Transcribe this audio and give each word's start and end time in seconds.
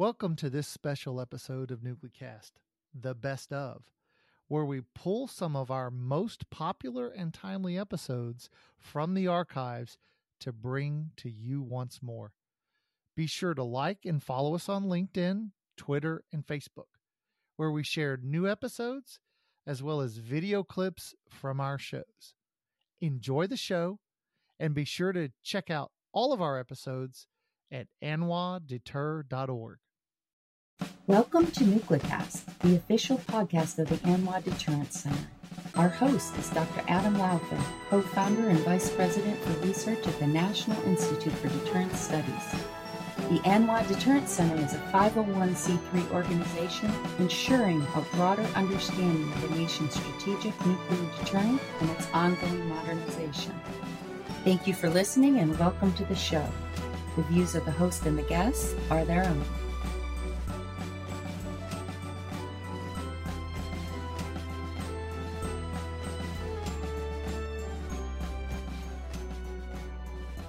Welcome 0.00 0.34
to 0.36 0.48
this 0.48 0.66
special 0.66 1.20
episode 1.20 1.70
of 1.70 1.80
Nuclecast, 1.80 2.52
the 2.98 3.14
best 3.14 3.52
of, 3.52 3.82
where 4.48 4.64
we 4.64 4.80
pull 4.94 5.26
some 5.26 5.54
of 5.54 5.70
our 5.70 5.90
most 5.90 6.48
popular 6.48 7.08
and 7.10 7.34
timely 7.34 7.78
episodes 7.78 8.48
from 8.78 9.12
the 9.12 9.26
archives 9.26 9.98
to 10.40 10.54
bring 10.54 11.10
to 11.18 11.28
you 11.28 11.60
once 11.60 12.00
more. 12.00 12.32
Be 13.14 13.26
sure 13.26 13.52
to 13.52 13.62
like 13.62 14.06
and 14.06 14.22
follow 14.22 14.54
us 14.54 14.70
on 14.70 14.84
LinkedIn, 14.84 15.50
Twitter, 15.76 16.24
and 16.32 16.46
Facebook, 16.46 16.96
where 17.56 17.70
we 17.70 17.82
share 17.82 18.16
new 18.22 18.48
episodes 18.48 19.20
as 19.66 19.82
well 19.82 20.00
as 20.00 20.16
video 20.16 20.62
clips 20.62 21.14
from 21.28 21.60
our 21.60 21.76
shows. 21.76 22.32
Enjoy 23.02 23.46
the 23.46 23.58
show 23.58 23.98
and 24.58 24.72
be 24.72 24.86
sure 24.86 25.12
to 25.12 25.28
check 25.42 25.68
out 25.68 25.90
all 26.14 26.32
of 26.32 26.40
our 26.40 26.58
episodes 26.58 27.26
at 27.70 27.88
anwadeter.org. 28.02 29.76
Welcome 31.10 31.48
to 31.48 31.64
Nuclecast, 31.64 32.42
the 32.60 32.76
official 32.76 33.18
podcast 33.18 33.80
of 33.80 33.88
the 33.88 33.96
ANWA 34.08 34.44
Deterrence 34.44 35.00
Center. 35.00 35.26
Our 35.74 35.88
host 35.88 36.36
is 36.36 36.48
Dr. 36.50 36.84
Adam 36.86 37.18
Lowther, 37.18 37.58
co-founder 37.88 38.48
and 38.48 38.60
vice 38.60 38.90
president 38.90 39.36
for 39.38 39.66
research 39.66 40.06
at 40.06 40.16
the 40.20 40.28
National 40.28 40.80
Institute 40.84 41.32
for 41.32 41.48
Deterrence 41.48 41.98
Studies. 41.98 42.54
The 43.28 43.40
ANWA 43.40 43.88
Deterrence 43.88 44.30
Center 44.30 44.54
is 44.64 44.72
a 44.74 44.78
501c3 44.92 46.12
organization 46.12 46.92
ensuring 47.18 47.84
a 47.96 48.02
broader 48.14 48.46
understanding 48.54 49.32
of 49.32 49.50
the 49.50 49.58
nation's 49.58 49.94
strategic 49.94 50.54
nuclear 50.64 51.10
deterrent 51.18 51.60
and 51.80 51.90
its 51.90 52.06
ongoing 52.12 52.68
modernization. 52.68 53.60
Thank 54.44 54.68
you 54.68 54.74
for 54.74 54.88
listening 54.88 55.40
and 55.40 55.58
welcome 55.58 55.92
to 55.94 56.04
the 56.04 56.14
show. 56.14 56.48
The 57.16 57.22
views 57.22 57.56
of 57.56 57.64
the 57.64 57.72
host 57.72 58.06
and 58.06 58.16
the 58.16 58.22
guests 58.22 58.76
are 58.92 59.04
their 59.04 59.24
own. 59.24 59.44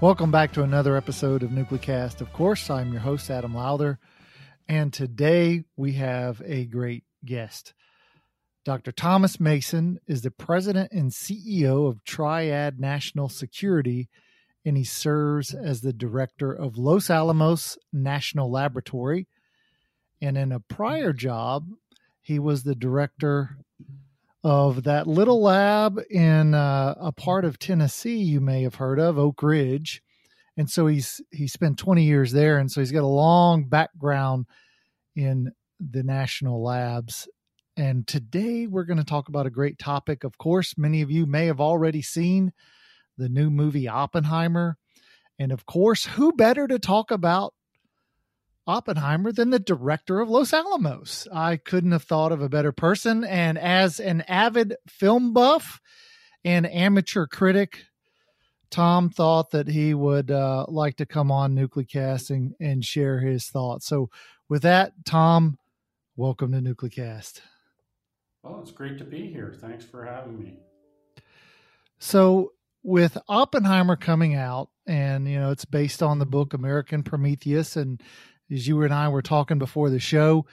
Welcome 0.02 0.32
back 0.32 0.52
to 0.54 0.64
another 0.64 0.98
episode 0.98 1.44
of 1.44 1.52
Nuclecast. 1.52 2.22
Of 2.22 2.34
course, 2.34 2.72
I'm 2.72 2.92
your 2.92 3.02
host, 3.02 3.30
Adam 3.30 3.54
Lowther, 3.54 4.00
and 4.68 4.92
today 4.92 5.66
we 5.78 5.94
have 5.94 6.42
a 6.44 6.66
great 6.66 7.04
guest. 7.24 7.76
Dr. 8.66 8.92
Thomas 8.92 9.40
Mason 9.40 10.00
is 10.08 10.24
the 10.24 10.32
president 10.32 10.92
and 10.92 11.12
CEO 11.12 11.88
of 11.88 12.04
Triad 12.04 12.80
National 12.80 13.30
Security, 13.30 14.10
and 14.66 14.76
he 14.76 14.84
serves 14.84 15.54
as 15.54 15.82
the 15.82 15.94
director 15.94 16.52
of 16.52 16.80
Los 16.80 17.12
Alamos 17.12 17.78
National 17.94 18.50
Laboratory. 18.50 19.28
And 20.20 20.36
in 20.36 20.52
a 20.52 20.60
prior 20.60 21.14
job, 21.14 21.68
he 22.22 22.40
was 22.40 22.64
the 22.64 22.74
director 22.74 23.58
of 24.44 24.84
that 24.84 25.08
little 25.08 25.42
lab 25.42 26.00
in 26.10 26.54
uh, 26.54 26.96
a 27.00 27.12
part 27.12 27.46
of 27.46 27.60
Tennessee 27.60 28.18
you 28.18 28.42
may 28.42 28.64
have 28.64 28.76
heard 28.76 29.00
of, 29.00 29.18
Oak 29.18 29.44
Ridge. 29.44 30.02
And 30.58 30.70
so 30.70 30.88
he's 30.88 31.22
he 31.32 31.48
spent 31.48 31.78
20 31.78 32.04
years 32.04 32.32
there 32.32 32.58
and 32.58 32.72
so 32.72 32.82
he's 32.82 32.92
got 32.92 33.04
a 33.04 33.08
long 33.08 33.66
background 33.66 34.48
in 35.16 35.52
the 35.80 36.04
national 36.04 36.64
labs. 36.64 37.28
And 37.78 38.06
today 38.06 38.68
we're 38.68 38.84
going 38.84 38.98
to 38.98 39.04
talk 39.04 39.30
about 39.30 39.46
a 39.46 39.52
great 39.52 39.80
topic. 39.80 40.24
Of 40.24 40.38
course, 40.38 40.76
many 40.78 41.02
of 41.02 41.10
you 41.10 41.26
may 41.26 41.46
have 41.46 41.62
already 41.62 42.02
seen 42.02 42.52
the 43.18 43.30
new 43.30 43.50
movie 43.50 43.88
Oppenheimer. 43.88 44.78
And 45.40 45.52
of 45.52 45.66
course, 45.66 46.06
who 46.06 46.34
better 46.34 46.68
to 46.68 46.80
talk 46.80 47.12
about 47.12 47.54
Oppenheimer 48.72 49.34
than 49.34 49.50
the 49.50 49.60
director 49.60 50.22
of 50.22 50.30
Los 50.30 50.54
Alamos. 50.54 51.28
I 51.34 51.58
couldn't 51.58 51.92
have 51.92 52.04
thought 52.04 52.32
of 52.32 52.42
a 52.42 52.48
better 52.48 52.72
person. 52.72 53.26
And 53.26 53.58
as 53.58 54.00
an 54.00 54.22
avid 54.30 54.78
film 54.88 55.34
buff 55.34 55.82
and 56.46 56.66
amateur 56.66 57.28
critic, 57.28 57.84
Thom 58.70 59.10
thought 59.10 59.52
that 59.52 59.68
he 59.68 59.94
would 59.94 60.32
uh, 60.32 60.66
like 60.70 60.96
to 60.98 61.06
come 61.06 61.32
on 61.32 61.54
Nuclecast 61.54 62.30
and, 62.30 62.56
and 62.62 62.86
share 62.86 63.20
his 63.20 63.48
thoughts. 63.48 63.86
So, 63.86 64.10
with 64.48 64.62
that, 64.62 64.94
Thom, 65.06 65.58
welcome 66.16 66.54
to 66.54 66.60
Nuclecast. 66.60 67.42
Well, 68.42 68.62
it's 68.62 68.72
great 68.72 68.98
to 69.00 69.04
be 69.04 69.28
here. 69.28 69.54
Thanks 69.60 69.84
for 69.84 70.06
having 70.06 70.40
me. 70.40 70.54
So, 72.00 72.54
with 72.84 73.18
Oppenheimer 73.28 73.98
coming 73.98 74.36
out, 74.36 74.70
and 74.88 75.28
you 75.28 75.40
know, 75.40 75.52
it's 75.52 75.66
based 75.66 76.02
on 76.02 76.20
the 76.20 76.26
book 76.26 76.54
American 76.54 77.04
Prometheus, 77.04 77.76
and 77.76 78.02
as 78.52 78.68
you 78.68 78.82
and 78.84 78.94
I 78.94 79.10
were 79.10 79.22
talking 79.22 79.60
before 79.60 79.90
the 79.90 80.00
show, 80.00 80.46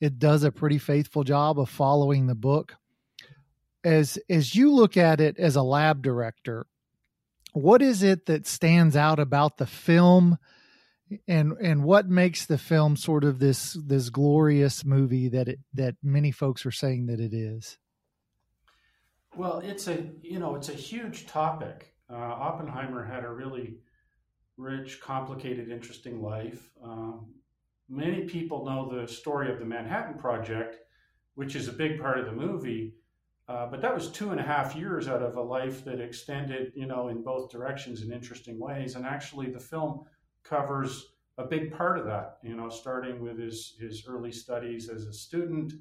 it 0.00 0.18
does 0.18 0.42
a 0.44 0.52
pretty 0.52 0.78
faithful 0.78 1.24
job 1.24 1.58
of 1.58 1.68
following 1.68 2.26
the 2.26 2.34
book. 2.34 2.76
As 3.84 4.18
as 4.30 4.54
you 4.54 4.72
look 4.72 4.96
at 4.96 5.20
it 5.20 5.38
as 5.38 5.56
a 5.56 5.62
lab 5.62 6.02
director, 6.02 6.66
what 7.52 7.82
is 7.82 8.02
it 8.02 8.26
that 8.26 8.46
stands 8.46 8.96
out 8.96 9.18
about 9.18 9.58
the 9.58 9.66
film 9.66 10.38
and 11.28 11.52
and 11.60 11.84
what 11.84 12.08
makes 12.08 12.46
the 12.46 12.58
film 12.58 12.96
sort 12.96 13.24
of 13.24 13.38
this 13.38 13.76
this 13.84 14.08
glorious 14.08 14.84
movie 14.84 15.28
that 15.28 15.48
it 15.48 15.58
that 15.74 15.96
many 16.02 16.30
folks 16.30 16.64
are 16.64 16.70
saying 16.70 17.06
that 17.06 17.20
it 17.20 17.34
is? 17.34 17.78
Well, 19.36 19.58
it's 19.60 19.88
a 19.88 20.04
you 20.22 20.38
know 20.38 20.54
it's 20.54 20.68
a 20.68 20.74
huge 20.74 21.26
topic. 21.26 21.94
Uh, 22.10 22.16
Oppenheimer 22.16 23.04
had 23.04 23.24
a 23.24 23.30
really 23.30 23.78
rich, 24.56 25.00
complicated, 25.00 25.70
interesting 25.70 26.22
life. 26.22 26.70
Um, 26.82 27.26
many 27.88 28.24
people 28.24 28.64
know 28.64 29.00
the 29.00 29.06
story 29.06 29.50
of 29.50 29.58
the 29.58 29.64
Manhattan 29.64 30.18
Project, 30.18 30.76
which 31.34 31.56
is 31.56 31.68
a 31.68 31.72
big 31.72 32.00
part 32.00 32.18
of 32.18 32.26
the 32.26 32.32
movie. 32.32 32.94
Uh, 33.48 33.66
but 33.66 33.82
that 33.82 33.94
was 33.94 34.10
two 34.10 34.30
and 34.30 34.40
a 34.40 34.42
half 34.42 34.76
years 34.76 35.08
out 35.08 35.22
of 35.22 35.36
a 35.36 35.42
life 35.42 35.84
that 35.84 36.00
extended, 36.00 36.72
you 36.74 36.86
know, 36.86 37.08
in 37.08 37.22
both 37.22 37.50
directions 37.50 38.02
in 38.02 38.12
interesting 38.12 38.58
ways. 38.58 38.94
And 38.94 39.04
actually, 39.04 39.50
the 39.50 39.58
film 39.60 40.04
covers 40.44 41.14
a 41.38 41.44
big 41.44 41.72
part 41.72 41.98
of 41.98 42.06
that. 42.06 42.38
You 42.42 42.54
know, 42.54 42.68
starting 42.68 43.20
with 43.20 43.38
his 43.38 43.74
his 43.80 44.06
early 44.06 44.30
studies 44.30 44.88
as 44.88 45.06
a 45.06 45.12
student, 45.12 45.72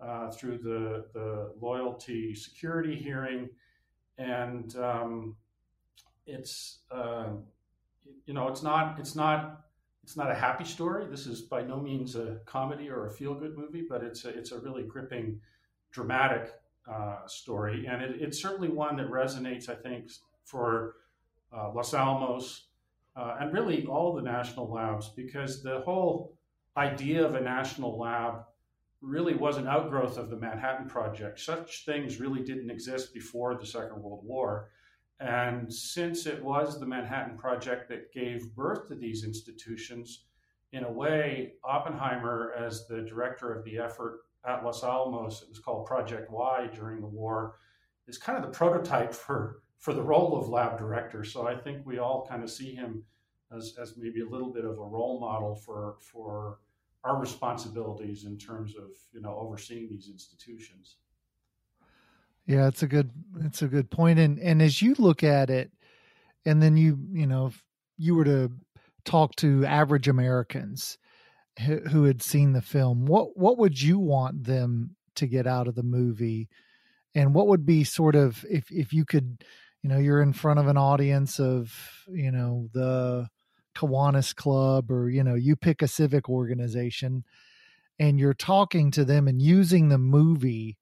uh, 0.00 0.30
through 0.30 0.58
the 0.58 1.06
the 1.14 1.52
loyalty 1.60 2.34
security 2.34 2.94
hearing, 2.94 3.48
and 4.18 4.74
um, 4.76 5.36
it's 6.26 6.80
uh, 6.90 7.28
you 8.26 8.34
know, 8.34 8.48
it's 8.48 8.62
not 8.62 8.98
it's 8.98 9.14
not 9.14 9.60
it's 10.02 10.16
not 10.16 10.30
a 10.30 10.34
happy 10.34 10.64
story. 10.64 11.06
This 11.06 11.26
is 11.26 11.42
by 11.42 11.62
no 11.62 11.80
means 11.80 12.14
a 12.16 12.38
comedy 12.46 12.88
or 12.88 13.06
a 13.06 13.10
feel 13.10 13.34
good 13.34 13.56
movie, 13.56 13.84
but 13.88 14.02
it's 14.02 14.24
a, 14.24 14.28
it's 14.28 14.52
a 14.52 14.58
really 14.60 14.84
gripping, 14.84 15.40
dramatic 15.90 16.52
uh, 16.90 17.26
story, 17.26 17.86
and 17.86 18.02
it, 18.02 18.20
it's 18.20 18.40
certainly 18.40 18.68
one 18.68 18.96
that 18.96 19.10
resonates, 19.10 19.68
I 19.68 19.74
think, 19.74 20.10
for 20.44 20.94
uh, 21.52 21.72
Los 21.72 21.92
Alamos 21.92 22.68
uh, 23.16 23.36
and 23.40 23.52
really 23.52 23.86
all 23.86 24.14
the 24.14 24.22
national 24.22 24.70
labs, 24.70 25.08
because 25.08 25.62
the 25.62 25.80
whole 25.80 26.36
idea 26.76 27.24
of 27.24 27.34
a 27.34 27.40
national 27.40 27.98
lab 27.98 28.44
really 29.00 29.34
was 29.34 29.56
an 29.56 29.66
outgrowth 29.66 30.18
of 30.18 30.30
the 30.30 30.36
Manhattan 30.36 30.88
Project. 30.88 31.40
Such 31.40 31.84
things 31.84 32.20
really 32.20 32.42
didn't 32.42 32.70
exist 32.70 33.14
before 33.14 33.54
the 33.54 33.66
Second 33.66 34.02
World 34.02 34.24
War. 34.24 34.70
And 35.20 35.72
since 35.72 36.26
it 36.26 36.42
was 36.42 36.78
the 36.78 36.86
Manhattan 36.86 37.38
Project 37.38 37.88
that 37.88 38.12
gave 38.12 38.54
birth 38.54 38.88
to 38.88 38.94
these 38.94 39.24
institutions, 39.24 40.24
in 40.72 40.84
a 40.84 40.92
way, 40.92 41.54
Oppenheimer, 41.64 42.52
as 42.58 42.86
the 42.86 43.02
director 43.02 43.52
of 43.52 43.64
the 43.64 43.78
effort 43.78 44.20
at 44.44 44.64
Los 44.64 44.84
Alamos, 44.84 45.42
it 45.42 45.48
was 45.48 45.58
called 45.58 45.86
Project 45.86 46.30
Y 46.30 46.68
during 46.74 47.00
the 47.00 47.06
war, 47.06 47.56
is 48.06 48.18
kind 48.18 48.36
of 48.36 48.44
the 48.44 48.56
prototype 48.56 49.14
for, 49.14 49.62
for 49.78 49.94
the 49.94 50.02
role 50.02 50.36
of 50.36 50.48
lab 50.48 50.78
director. 50.78 51.24
So 51.24 51.46
I 51.46 51.56
think 51.56 51.86
we 51.86 51.98
all 51.98 52.26
kind 52.28 52.42
of 52.42 52.50
see 52.50 52.74
him 52.74 53.02
as, 53.56 53.74
as 53.80 53.96
maybe 53.96 54.20
a 54.20 54.28
little 54.28 54.52
bit 54.52 54.64
of 54.64 54.78
a 54.78 54.84
role 54.84 55.18
model 55.18 55.54
for, 55.54 55.96
for 56.00 56.58
our 57.06 57.18
responsibilities 57.18 58.24
in 58.24 58.36
terms 58.36 58.74
of 58.76 58.90
you 59.12 59.20
know 59.20 59.36
overseeing 59.38 59.88
these 59.88 60.08
institutions. 60.10 60.96
Yeah, 62.46 62.68
it's 62.68 62.82
a 62.82 62.86
good 62.86 63.10
it's 63.40 63.62
a 63.62 63.68
good 63.68 63.90
point. 63.90 64.18
And 64.18 64.38
and 64.38 64.62
as 64.62 64.80
you 64.80 64.94
look 64.98 65.22
at 65.24 65.50
it, 65.50 65.70
and 66.44 66.62
then 66.62 66.76
you 66.76 66.98
you 67.12 67.26
know 67.26 67.46
if 67.46 67.62
you 67.98 68.14
were 68.14 68.24
to 68.24 68.52
talk 69.04 69.36
to 69.36 69.64
average 69.66 70.08
Americans 70.08 70.98
who, 71.66 71.78
who 71.80 72.04
had 72.04 72.22
seen 72.22 72.52
the 72.52 72.62
film, 72.62 73.06
what 73.06 73.36
what 73.36 73.58
would 73.58 73.80
you 73.80 73.98
want 73.98 74.44
them 74.44 74.96
to 75.16 75.26
get 75.26 75.46
out 75.46 75.68
of 75.68 75.74
the 75.74 75.82
movie? 75.82 76.48
And 77.14 77.34
what 77.34 77.48
would 77.48 77.66
be 77.66 77.84
sort 77.84 78.16
of 78.16 78.44
if 78.50 78.70
if 78.70 78.92
you 78.92 79.04
could, 79.04 79.44
you 79.82 79.90
know, 79.90 79.98
you're 79.98 80.22
in 80.22 80.32
front 80.32 80.60
of 80.60 80.68
an 80.68 80.76
audience 80.78 81.40
of 81.40 81.74
you 82.08 82.32
know 82.32 82.68
the 82.72 83.28
Kiwanis 83.76 84.34
Club 84.34 84.90
or 84.90 85.10
you 85.10 85.24
know 85.24 85.34
you 85.34 85.56
pick 85.56 85.82
a 85.82 85.88
civic 85.88 86.28
organization, 86.28 87.24
and 87.98 88.18
you're 88.20 88.34
talking 88.34 88.90
to 88.92 89.04
them 89.04 89.28
and 89.28 89.42
using 89.42 89.88
the 89.88 89.98
movie 89.98 90.78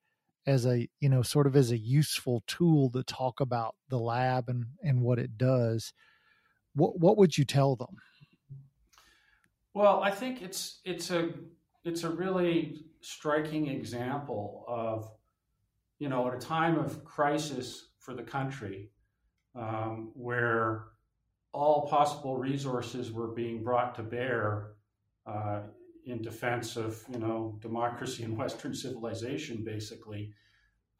as 0.46 0.66
a 0.66 0.88
you 1.00 1.08
know 1.08 1.22
sort 1.22 1.46
of 1.46 1.56
as 1.56 1.70
a 1.70 1.78
useful 1.78 2.42
tool 2.46 2.90
to 2.90 3.02
talk 3.02 3.40
about 3.40 3.74
the 3.88 3.98
lab 3.98 4.48
and 4.48 4.66
and 4.82 5.00
what 5.00 5.18
it 5.18 5.38
does 5.38 5.92
what 6.74 6.98
what 6.98 7.16
would 7.16 7.36
you 7.38 7.44
tell 7.44 7.76
them? 7.76 7.96
Well, 9.72 10.02
I 10.02 10.10
think 10.10 10.42
it's 10.42 10.80
it's 10.84 11.10
a 11.10 11.30
it's 11.84 12.04
a 12.04 12.10
really 12.10 12.86
striking 13.00 13.68
example 13.68 14.64
of, 14.66 15.10
you 15.98 16.08
know, 16.08 16.26
at 16.28 16.34
a 16.34 16.38
time 16.38 16.78
of 16.78 17.04
crisis 17.04 17.90
for 17.98 18.14
the 18.14 18.22
country, 18.22 18.90
um, 19.54 20.10
where 20.14 20.86
all 21.52 21.86
possible 21.88 22.36
resources 22.36 23.12
were 23.12 23.28
being 23.28 23.62
brought 23.62 23.94
to 23.94 24.02
bear 24.02 24.72
uh, 25.26 25.60
in 26.06 26.22
defense 26.22 26.76
of, 26.76 27.02
you 27.10 27.18
know, 27.18 27.58
democracy 27.60 28.22
and 28.22 28.36
Western 28.42 28.74
civilization, 28.74 29.64
basically. 29.64 30.32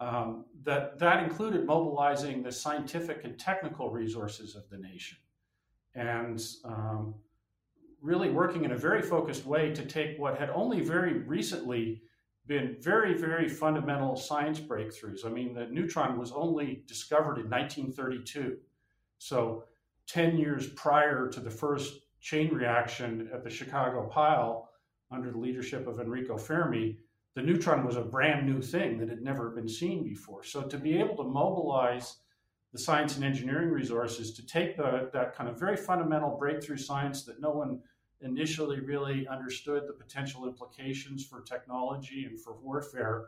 Um, 0.00 0.46
that 0.64 0.98
that 0.98 1.22
included 1.22 1.66
mobilizing 1.66 2.42
the 2.42 2.50
scientific 2.50 3.24
and 3.24 3.38
technical 3.38 3.90
resources 3.90 4.56
of 4.56 4.68
the 4.68 4.76
nation, 4.76 5.18
and 5.94 6.44
um, 6.64 7.14
really 8.02 8.28
working 8.28 8.64
in 8.64 8.72
a 8.72 8.76
very 8.76 9.02
focused 9.02 9.46
way 9.46 9.72
to 9.72 9.84
take 9.86 10.18
what 10.18 10.36
had 10.36 10.50
only 10.50 10.80
very 10.80 11.20
recently 11.20 12.02
been 12.46 12.76
very, 12.80 13.14
very 13.14 13.48
fundamental 13.48 14.16
science 14.16 14.60
breakthroughs. 14.60 15.24
I 15.24 15.30
mean, 15.30 15.54
the 15.54 15.66
neutron 15.66 16.18
was 16.18 16.30
only 16.32 16.82
discovered 16.86 17.38
in 17.38 17.48
1932. 17.48 18.58
So, 19.18 19.64
10 20.06 20.36
years 20.36 20.68
prior 20.68 21.28
to 21.28 21.40
the 21.40 21.50
first 21.50 21.94
chain 22.20 22.52
reaction 22.52 23.30
at 23.32 23.42
the 23.42 23.48
Chicago 23.48 24.06
pile 24.06 24.68
under 25.10 25.30
the 25.30 25.38
leadership 25.38 25.86
of 25.86 26.00
Enrico 26.00 26.36
Fermi, 26.36 26.98
the 27.34 27.42
neutron 27.42 27.84
was 27.84 27.96
a 27.96 28.02
brand 28.02 28.46
new 28.46 28.60
thing 28.62 28.98
that 28.98 29.08
had 29.08 29.22
never 29.22 29.50
been 29.50 29.68
seen 29.68 30.04
before. 30.04 30.44
So, 30.44 30.62
to 30.62 30.78
be 30.78 30.98
able 30.98 31.16
to 31.16 31.24
mobilize 31.24 32.18
the 32.72 32.78
science 32.78 33.16
and 33.16 33.24
engineering 33.24 33.70
resources 33.70 34.32
to 34.34 34.44
take 34.44 34.76
the, 34.76 35.08
that 35.12 35.34
kind 35.34 35.48
of 35.48 35.58
very 35.58 35.76
fundamental 35.76 36.36
breakthrough 36.36 36.76
science 36.76 37.22
that 37.24 37.40
no 37.40 37.50
one 37.50 37.80
initially 38.20 38.80
really 38.80 39.28
understood 39.28 39.84
the 39.86 39.92
potential 39.92 40.46
implications 40.46 41.24
for 41.24 41.40
technology 41.42 42.24
and 42.24 42.40
for 42.40 42.54
warfare 42.54 43.26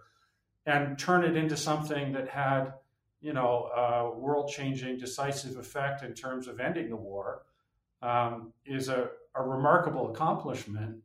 and 0.66 0.98
turn 0.98 1.24
it 1.24 1.36
into 1.36 1.56
something 1.56 2.12
that 2.12 2.28
had 2.28 2.72
you 3.20 3.32
know 3.32 3.70
a 3.76 4.18
world-changing 4.18 4.98
decisive 4.98 5.56
effect 5.56 6.02
in 6.02 6.12
terms 6.12 6.48
of 6.48 6.60
ending 6.60 6.90
the 6.90 6.96
war 6.96 7.42
um, 8.02 8.52
is 8.64 8.88
a, 8.88 9.08
a, 9.34 9.42
remarkable 9.42 10.10
accomplishment 10.10 10.96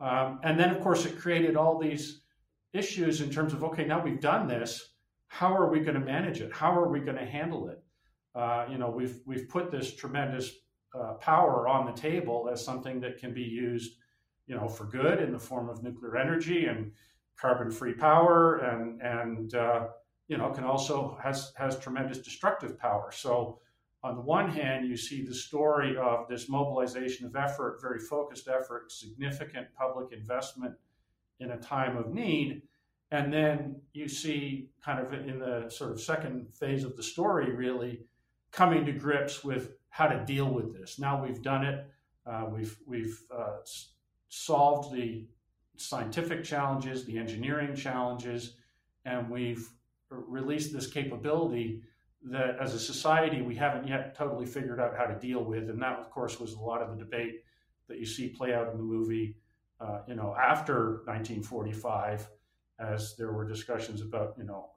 um, 0.00 0.40
and 0.42 0.58
then 0.58 0.70
of 0.70 0.80
course 0.82 1.04
it 1.04 1.18
created 1.18 1.56
all 1.56 1.78
these 1.78 2.22
issues 2.72 3.20
in 3.20 3.30
terms 3.30 3.52
of 3.52 3.62
okay 3.64 3.84
now 3.84 4.02
we've 4.02 4.20
done 4.20 4.46
this 4.46 4.94
how 5.28 5.54
are 5.54 5.70
we 5.70 5.80
going 5.80 5.98
to 5.98 6.04
manage 6.04 6.40
it 6.40 6.52
how 6.52 6.76
are 6.76 6.88
we 6.88 7.00
going 7.00 7.16
to 7.16 7.24
handle 7.24 7.68
it 7.68 7.82
uh, 8.34 8.66
you 8.70 8.78
know 8.78 8.90
we've 8.90 9.20
we've 9.26 9.48
put 9.48 9.70
this 9.70 9.94
tremendous 9.94 10.52
uh, 10.94 11.14
power 11.14 11.66
on 11.66 11.86
the 11.86 11.92
table 11.92 12.48
as 12.50 12.64
something 12.64 13.00
that 13.00 13.18
can 13.18 13.34
be 13.34 13.42
used, 13.42 13.96
you 14.46 14.54
know, 14.54 14.68
for 14.68 14.84
good 14.84 15.20
in 15.20 15.32
the 15.32 15.38
form 15.38 15.68
of 15.68 15.82
nuclear 15.82 16.16
energy 16.16 16.66
and 16.66 16.92
carbon-free 17.36 17.94
power, 17.94 18.58
and 18.58 19.02
and 19.02 19.54
uh, 19.54 19.88
you 20.28 20.36
know 20.36 20.50
can 20.50 20.64
also 20.64 21.18
has 21.22 21.52
has 21.56 21.78
tremendous 21.78 22.18
destructive 22.18 22.78
power. 22.78 23.10
So 23.12 23.58
on 24.04 24.16
the 24.16 24.20
one 24.20 24.50
hand, 24.50 24.86
you 24.86 24.98
see 24.98 25.24
the 25.24 25.34
story 25.34 25.96
of 25.96 26.28
this 26.28 26.50
mobilization 26.50 27.24
of 27.24 27.34
effort, 27.34 27.78
very 27.80 27.98
focused 27.98 28.48
effort, 28.48 28.92
significant 28.92 29.66
public 29.74 30.12
investment 30.12 30.74
in 31.40 31.52
a 31.52 31.56
time 31.56 31.96
of 31.96 32.12
need. 32.12 32.60
And 33.10 33.32
then 33.32 33.76
you 33.94 34.06
see, 34.06 34.68
kind 34.84 35.00
of 35.00 35.14
in 35.14 35.38
the 35.38 35.70
sort 35.70 35.90
of 35.90 36.02
second 36.02 36.52
phase 36.52 36.84
of 36.84 36.96
the 36.98 37.02
story, 37.02 37.50
really 37.50 38.00
coming 38.52 38.84
to 38.84 38.92
grips 38.92 39.42
with 39.42 39.72
how 39.88 40.06
to 40.06 40.22
deal 40.26 40.50
with 40.50 40.78
this. 40.78 40.98
Now 40.98 41.24
we've 41.24 41.40
done 41.40 41.64
it. 41.64 41.86
Uh, 42.26 42.44
we've 42.50 42.76
we've 42.86 43.22
uh, 43.34 43.56
solved 44.28 44.94
the 44.94 45.26
scientific 45.76 46.44
challenges, 46.44 47.06
the 47.06 47.16
engineering 47.16 47.74
challenges, 47.74 48.56
and 49.06 49.30
we've 49.30 49.66
released 50.10 50.74
this 50.74 50.88
capability 50.88 51.82
that 52.24 52.56
as 52.60 52.74
a 52.74 52.78
society 52.78 53.42
we 53.42 53.54
haven't 53.54 53.86
yet 53.86 54.14
totally 54.14 54.46
figured 54.46 54.80
out 54.80 54.96
how 54.96 55.04
to 55.04 55.18
deal 55.18 55.44
with. 55.44 55.68
And 55.68 55.80
that, 55.82 55.98
of 55.98 56.10
course, 56.10 56.40
was 56.40 56.54
a 56.54 56.60
lot 56.60 56.82
of 56.82 56.90
the 56.90 57.04
debate 57.04 57.42
that 57.88 57.98
you 57.98 58.06
see 58.06 58.28
play 58.28 58.54
out 58.54 58.68
in 58.70 58.76
the 58.76 58.82
movie. 58.82 59.36
Uh, 59.80 60.00
you 60.08 60.14
know, 60.14 60.34
after 60.40 61.02
1945, 61.06 62.28
as 62.78 63.14
there 63.16 63.32
were 63.32 63.46
discussions 63.46 64.00
about 64.00 64.34
you 64.38 64.44
know 64.44 64.70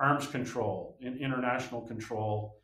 arms 0.00 0.26
control, 0.26 0.96
in 1.00 1.16
international 1.18 1.82
control, 1.82 2.56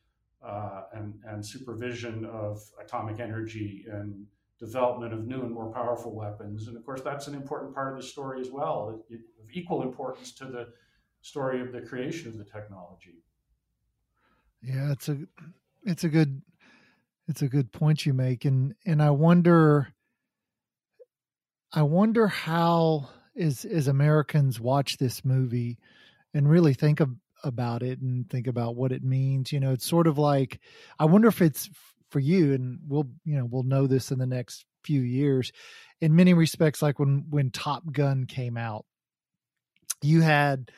uh, 0.44 0.82
and, 0.94 1.14
and 1.26 1.44
supervision 1.44 2.24
of 2.24 2.60
atomic 2.82 3.20
energy 3.20 3.84
and 3.90 4.26
development 4.58 5.12
of 5.12 5.26
new 5.26 5.42
and 5.42 5.52
more 5.52 5.72
powerful 5.72 6.14
weapons. 6.14 6.68
And 6.68 6.76
of 6.76 6.84
course, 6.84 7.02
that's 7.02 7.28
an 7.28 7.34
important 7.34 7.74
part 7.74 7.92
of 7.92 8.02
the 8.02 8.06
story 8.06 8.40
as 8.40 8.50
well, 8.50 8.88
of 8.88 9.16
equal 9.52 9.82
importance 9.82 10.32
to 10.32 10.46
the 10.46 10.68
story 11.22 11.60
of 11.60 11.72
the 11.72 11.80
creation 11.80 12.28
of 12.28 12.38
the 12.38 12.44
technology. 12.44 13.22
Yeah, 14.62 14.92
it's 14.92 15.08
a 15.08 15.18
it's 15.84 16.04
a 16.04 16.08
good 16.08 16.42
it's 17.28 17.42
a 17.42 17.48
good 17.48 17.72
point 17.72 18.04
you 18.04 18.12
make, 18.12 18.44
and 18.44 18.74
and 18.84 19.02
I 19.02 19.10
wonder 19.10 19.92
I 21.72 21.82
wonder 21.82 22.26
how 22.26 23.08
as 23.36 23.64
as 23.64 23.88
Americans 23.88 24.60
watch 24.60 24.98
this 24.98 25.24
movie 25.24 25.78
and 26.34 26.48
really 26.48 26.74
think 26.74 27.00
of 27.00 27.10
about 27.42 27.82
it 27.82 28.00
and 28.00 28.28
think 28.28 28.46
about 28.46 28.76
what 28.76 28.92
it 28.92 29.02
means. 29.02 29.52
You 29.52 29.60
know, 29.60 29.72
it's 29.72 29.86
sort 29.86 30.06
of 30.06 30.18
like 30.18 30.60
I 30.98 31.06
wonder 31.06 31.28
if 31.28 31.40
it's 31.40 31.70
for 32.10 32.20
you, 32.20 32.52
and 32.52 32.80
we'll 32.86 33.08
you 33.24 33.36
know 33.36 33.46
we'll 33.50 33.62
know 33.62 33.86
this 33.86 34.10
in 34.10 34.18
the 34.18 34.26
next 34.26 34.64
few 34.84 35.00
years. 35.00 35.52
In 36.00 36.16
many 36.16 36.34
respects, 36.34 36.82
like 36.82 36.98
when 36.98 37.26
when 37.30 37.50
Top 37.50 37.84
Gun 37.90 38.26
came 38.26 38.56
out, 38.56 38.84
you 40.02 40.20
had 40.20 40.70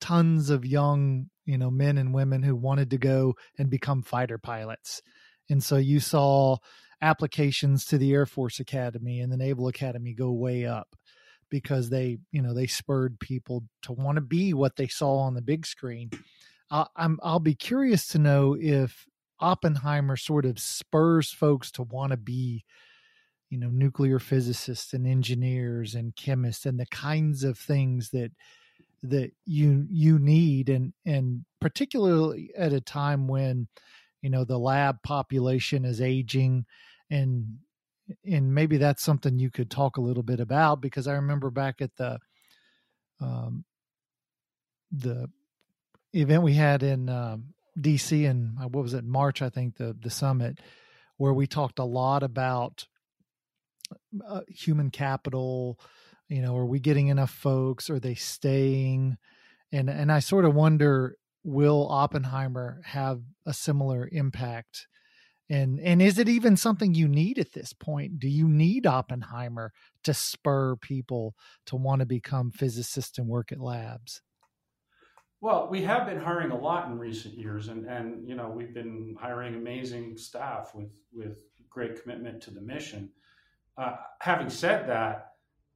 tons 0.00 0.50
of 0.50 0.64
young 0.64 1.26
you 1.44 1.58
know 1.58 1.70
men 1.70 1.98
and 1.98 2.14
women 2.14 2.42
who 2.42 2.54
wanted 2.56 2.90
to 2.90 2.98
go 2.98 3.34
and 3.58 3.70
become 3.70 4.02
fighter 4.02 4.38
pilots, 4.38 5.02
and 5.48 5.62
so 5.62 5.76
you 5.76 6.00
saw 6.00 6.56
applications 7.02 7.84
to 7.86 7.98
the 7.98 8.12
Air 8.12 8.26
Force 8.26 8.60
Academy 8.60 9.20
and 9.20 9.32
the 9.32 9.36
Naval 9.36 9.68
Academy 9.68 10.12
go 10.12 10.30
way 10.32 10.66
up 10.66 10.94
because 11.50 11.90
they 11.90 12.18
you 12.30 12.40
know 12.42 12.54
they 12.54 12.66
spurred 12.66 13.18
people 13.20 13.64
to 13.82 13.92
want 13.92 14.16
to 14.16 14.22
be 14.22 14.54
what 14.54 14.76
they 14.76 14.86
saw 14.86 15.18
on 15.18 15.34
the 15.34 15.42
big 15.42 15.66
screen. 15.66 16.10
I'll, 16.70 16.90
I'm 16.96 17.18
I'll 17.22 17.40
be 17.40 17.54
curious 17.54 18.06
to 18.08 18.18
know 18.18 18.56
if 18.58 19.06
Oppenheimer 19.40 20.16
sort 20.16 20.44
of 20.44 20.58
spurs 20.58 21.32
folks 21.32 21.70
to 21.72 21.82
want 21.82 22.12
to 22.12 22.16
be 22.16 22.64
you 23.50 23.58
know 23.58 23.68
nuclear 23.70 24.18
physicists 24.18 24.94
and 24.94 25.06
engineers 25.06 25.94
and 25.94 26.16
chemists 26.16 26.64
and 26.64 26.78
the 26.78 26.86
kinds 26.86 27.42
of 27.42 27.58
things 27.58 28.10
that 28.10 28.30
that 29.02 29.32
you 29.46 29.86
you 29.88 30.18
need 30.18 30.68
and 30.68 30.92
and 31.06 31.44
particularly 31.60 32.50
at 32.56 32.72
a 32.72 32.80
time 32.80 33.28
when 33.28 33.66
you 34.22 34.30
know 34.30 34.44
the 34.44 34.58
lab 34.58 35.02
population 35.02 35.84
is 35.84 36.00
aging 36.00 36.66
and 37.10 37.46
and 38.24 38.54
maybe 38.54 38.76
that's 38.76 39.02
something 39.02 39.38
you 39.38 39.50
could 39.50 39.70
talk 39.70 39.96
a 39.96 40.00
little 40.00 40.22
bit 40.22 40.40
about 40.40 40.80
because 40.80 41.06
I 41.06 41.14
remember 41.14 41.50
back 41.50 41.80
at 41.80 41.94
the 41.96 42.18
um, 43.20 43.64
the 44.90 45.28
event 46.12 46.42
we 46.42 46.54
had 46.54 46.82
in 46.82 47.08
um, 47.08 47.54
DC 47.78 48.24
in 48.24 48.56
uh, 48.60 48.68
what 48.68 48.82
was 48.82 48.94
it 48.94 49.04
March 49.04 49.42
I 49.42 49.48
think 49.48 49.76
the 49.76 49.96
the 49.98 50.10
summit 50.10 50.58
where 51.16 51.32
we 51.32 51.46
talked 51.46 51.78
a 51.78 51.84
lot 51.84 52.22
about 52.22 52.86
uh, 54.26 54.40
human 54.48 54.90
capital 54.90 55.78
you 56.30 56.40
know 56.40 56.56
are 56.56 56.66
we 56.66 56.80
getting 56.80 57.08
enough 57.08 57.30
folks? 57.30 57.90
Are 57.90 58.00
they 58.00 58.14
staying? 58.14 59.18
And 59.72 59.90
and 59.90 60.10
I 60.10 60.20
sort 60.20 60.44
of 60.44 60.54
wonder 60.54 61.16
will 61.42 61.88
Oppenheimer 61.90 62.80
have 62.84 63.20
a 63.46 63.52
similar 63.52 64.08
impact? 64.10 64.86
And 65.50 65.80
and 65.80 66.00
is 66.00 66.18
it 66.18 66.28
even 66.28 66.56
something 66.56 66.94
you 66.94 67.08
need 67.08 67.38
at 67.38 67.52
this 67.52 67.72
point? 67.72 68.20
Do 68.20 68.28
you 68.28 68.48
need 68.48 68.86
oppenheimer 68.86 69.72
to 70.04 70.14
spur 70.14 70.76
people 70.76 71.34
to 71.66 71.76
want 71.76 72.00
to 72.00 72.06
become 72.06 72.52
physicists 72.52 73.18
and 73.18 73.26
work 73.26 73.50
at 73.50 73.60
labs? 73.60 74.22
Well 75.40 75.68
we 75.68 75.82
have 75.82 76.06
been 76.06 76.20
hiring 76.20 76.52
a 76.52 76.58
lot 76.58 76.88
in 76.88 76.98
recent 76.98 77.36
years 77.36 77.68
and 77.68 77.84
and 77.86 78.28
you 78.28 78.36
know 78.36 78.48
we've 78.48 78.72
been 78.72 79.16
hiring 79.18 79.56
amazing 79.56 80.16
staff 80.16 80.72
with 80.74 80.92
with 81.12 81.38
great 81.68 82.00
commitment 82.00 82.40
to 82.42 82.52
the 82.52 82.60
mission. 82.60 83.10
Uh, 83.76 83.96
having 84.20 84.50
said 84.50 84.88
that 84.88 85.29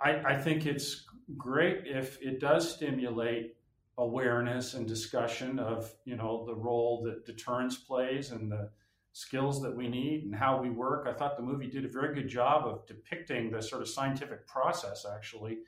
I, 0.04 0.34
I 0.34 0.38
think 0.38 0.66
it's 0.66 1.06
great 1.36 1.86
if 1.86 2.20
it 2.20 2.38
does 2.38 2.74
stimulate 2.74 3.56
awareness 3.96 4.74
and 4.74 4.86
discussion 4.86 5.58
of 5.58 5.92
you 6.04 6.16
know 6.16 6.44
the 6.46 6.54
role 6.54 7.02
that 7.04 7.24
deterrence 7.24 7.76
plays 7.76 8.30
and 8.30 8.50
the 8.50 8.68
skills 9.12 9.62
that 9.62 9.74
we 9.74 9.88
need 9.88 10.24
and 10.24 10.34
how 10.34 10.60
we 10.60 10.70
work. 10.70 11.06
I 11.08 11.12
thought 11.12 11.36
the 11.36 11.42
movie 11.42 11.68
did 11.68 11.84
a 11.84 11.88
very 11.88 12.14
good 12.14 12.28
job 12.28 12.66
of 12.66 12.84
depicting 12.86 13.50
the 13.50 13.62
sort 13.62 13.80
of 13.80 13.88
scientific 13.88 14.44
process 14.46 15.06
actually 15.10 15.58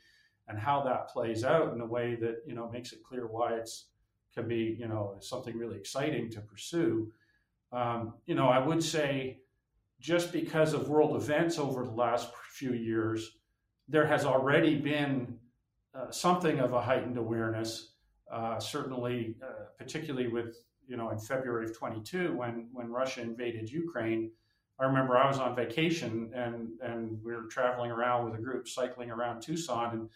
and 0.49 0.59
how 0.59 0.83
that 0.83 1.09
plays 1.09 1.45
out 1.45 1.73
in 1.73 1.81
a 1.81 1.87
way 1.87 2.16
that, 2.16 2.43
you 2.45 2.55
know, 2.55 2.69
makes 2.69 2.93
it 2.93 3.05
clear 3.05 3.26
why 3.28 3.55
it's 3.55 3.87
can 4.35 4.49
be, 4.49 4.76
you 4.78 4.88
know, 4.88 5.14
something 5.21 5.57
really 5.57 5.76
exciting 5.76 6.28
to 6.31 6.40
pursue. 6.40 7.11
Um, 7.73 8.14
you 8.26 8.35
know, 8.35 8.49
I 8.49 8.59
would 8.59 8.83
say 8.83 9.38
just 10.00 10.33
because 10.33 10.73
of 10.75 10.88
world 10.88 11.16
events 11.16 11.59
over 11.59 11.85
the 11.85 11.93
last 11.93 12.28
few 12.50 12.75
years, 12.75 13.38
there 13.88 14.07
has 14.07 14.25
already 14.25 14.76
been 14.76 15.38
uh, 15.95 16.11
something 16.11 16.59
of 16.59 16.73
a 16.73 16.81
heightened 16.81 17.19
awareness. 17.19 17.93
Uh, 18.31 18.59
certainly, 18.59 19.37
uh, 19.43 19.66
particularly 19.78 20.28
with 20.28 20.57
you 20.87 20.97
know 20.97 21.11
in 21.11 21.19
February 21.19 21.66
of 21.66 21.76
22 21.76 22.37
when 22.37 22.69
when 22.73 22.88
Russia 22.88 23.23
invaded 23.23 23.71
Ukraine. 23.71 24.31
I 24.78 24.85
remember 24.85 25.16
I 25.16 25.26
was 25.26 25.38
on 25.38 25.55
vacation 25.57 26.33
and 26.35 26.69
and 26.83 27.23
we 27.25 27.33
were 27.33 27.45
traveling 27.45 27.90
around 27.90 28.25
with 28.25 28.38
a 28.38 28.43
group 28.43 28.69
cycling 28.69 29.11
around 29.11 29.40
Tucson 29.40 29.93
and 29.93 30.11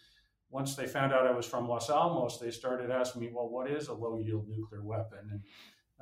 once 0.51 0.75
they 0.75 0.85
found 0.85 1.13
out 1.13 1.25
I 1.25 1.31
was 1.31 1.45
from 1.45 1.67
Los 1.67 1.89
Alamos, 1.89 2.37
they 2.37 2.51
started 2.51 2.91
asking 2.91 3.21
me, 3.21 3.29
well, 3.33 3.47
what 3.47 3.71
is 3.71 3.87
a 3.87 3.93
low 3.93 4.19
yield 4.19 4.47
nuclear 4.49 4.83
weapon? 4.83 5.19
And, 5.31 5.41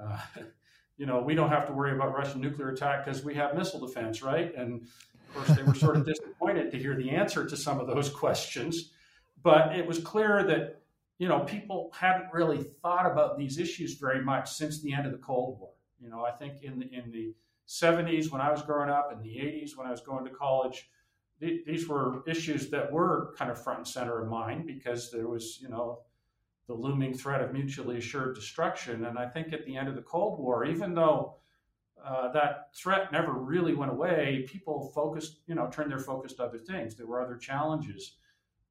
uh, 0.01 0.19
you 0.97 1.05
know, 1.05 1.21
we 1.21 1.35
don't 1.35 1.49
have 1.49 1.67
to 1.67 1.73
worry 1.73 1.93
about 1.93 2.13
Russian 2.13 2.41
nuclear 2.41 2.69
attack 2.69 3.05
because 3.05 3.23
we 3.23 3.35
have 3.35 3.55
missile 3.55 3.79
defense, 3.79 4.21
right? 4.21 4.53
And 4.55 4.88
of 5.29 5.45
course, 5.45 5.57
they 5.57 5.63
were 5.63 5.75
sort 5.75 5.95
of 5.95 6.05
disappointed 6.05 6.71
to 6.71 6.77
hear 6.77 6.95
the 6.95 7.12
answer 7.12 7.45
to 7.45 7.55
some 7.55 7.79
of 7.79 7.88
those 7.88 8.09
questions. 8.24 8.91
But 9.41 9.75
it 9.75 9.86
was 9.86 10.00
clear 10.00 10.43
that, 10.43 10.81
you 11.17 11.27
know, 11.27 11.41
people 11.41 11.91
hadn't 11.93 12.33
really 12.33 12.63
thought 12.81 13.05
about 13.05 13.38
these 13.38 13.57
issues 13.57 13.95
very 13.95 14.21
much 14.21 14.51
since 14.51 14.81
the 14.81 14.93
end 14.93 15.05
of 15.05 15.12
the 15.12 15.17
Cold 15.19 15.59
War. 15.59 15.71
You 16.01 16.09
know, 16.09 16.25
I 16.25 16.31
think 16.31 16.63
in 16.63 16.79
the, 16.79 16.93
in 16.93 17.12
the 17.12 17.33
70s 17.67 18.31
when 18.31 18.41
I 18.41 18.51
was 18.51 18.62
growing 18.62 18.89
up, 18.89 19.12
in 19.13 19.21
the 19.21 19.36
80s 19.38 19.77
when 19.77 19.88
I 19.88 19.91
was 19.91 20.01
going 20.01 20.25
to 20.25 20.31
college, 20.31 20.89
these 21.39 21.88
were 21.88 22.21
issues 22.27 22.69
that 22.69 22.91
were 22.91 23.33
kind 23.38 23.50
of 23.50 23.62
front 23.62 23.79
and 23.79 23.88
center 23.88 24.21
of 24.21 24.29
mind 24.29 24.65
because 24.67 25.09
there 25.09 25.27
was, 25.27 25.59
you 25.62 25.69
know, 25.69 26.00
the 26.67 26.74
looming 26.74 27.13
threat 27.13 27.41
of 27.41 27.53
mutually 27.53 27.98
assured 27.98 28.36
destruction. 28.36 29.05
And 29.05 29.17
I 29.17 29.27
think 29.27 29.53
at 29.53 29.65
the 29.65 29.77
end 29.77 29.88
of 29.88 29.95
the 29.95 30.01
Cold 30.01 30.38
War, 30.38 30.65
even 30.65 30.93
though 30.93 31.38
uh, 32.06 32.32
that 32.32 32.75
threat 32.75 33.12
never 33.12 33.34
really 33.34 33.74
went 33.74 33.91
away, 33.91 34.46
people 34.48 34.91
focused, 34.96 35.39
you 35.48 35.56
know, 35.56 35.70
turned 35.70 35.91
their 35.91 36.00
focus 36.00 36.34
to 36.34 36.44
other 36.44 36.58
things. 36.58 36.96
There 36.96 37.08
were 37.08 37.22
other 37.22 37.38
challenges, 37.38 38.15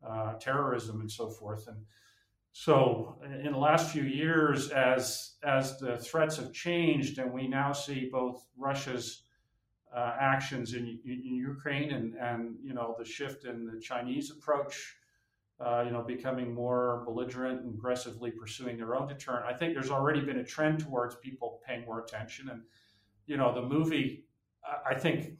uh, 0.07 0.35
terrorism 0.35 1.01
and 1.01 1.11
so 1.11 1.29
forth. 1.29 1.67
And 1.69 1.85
so, 2.53 3.19
in 3.23 3.53
the 3.53 3.59
last 3.59 3.93
few 3.93 4.03
years, 4.03 4.71
as 4.71 5.35
as 5.45 5.79
the 5.79 5.99
threats 5.99 6.37
have 6.39 6.53
changed, 6.53 7.19
and 7.19 7.33
we 7.33 7.47
now 7.47 7.73
see 7.73 8.09
both 8.11 8.47
Russia's 8.57 9.23
uh, 9.95 10.17
actions 10.19 10.75
in, 10.75 10.99
in, 11.05 11.23
Ukraine 11.23 11.93
and, 11.93 12.15
and 12.15 12.57
you 12.63 12.75
know 12.75 12.95
the 12.99 13.05
shift 13.05 13.45
in 13.45 13.65
the 13.65 13.81
Chinese 13.81 14.31
approach, 14.31 14.97
uh, 15.61 15.83
you 15.87 15.93
know 15.93 16.03
becoming 16.03 16.53
more 16.53 17.03
belligerent 17.07 17.63
and 17.63 17.75
aggressively 17.75 18.31
pursuing 18.31 18.77
their 18.77 18.97
own 18.97 19.07
deterrent. 19.07 19.47
I 19.47 19.57
think 19.57 19.75
there's 19.75 19.91
already 19.91 20.21
been 20.21 20.39
a 20.39 20.45
trend 20.45 20.81
towards 20.81 21.17
people 21.17 21.61
paying 21.67 21.85
more 21.85 22.01
attention, 22.01 22.49
and 22.49 22.63
you 23.29 23.37
know 23.37 23.55
the 23.55 23.63
movie. 23.63 24.25
I 24.85 24.95
think 24.95 25.35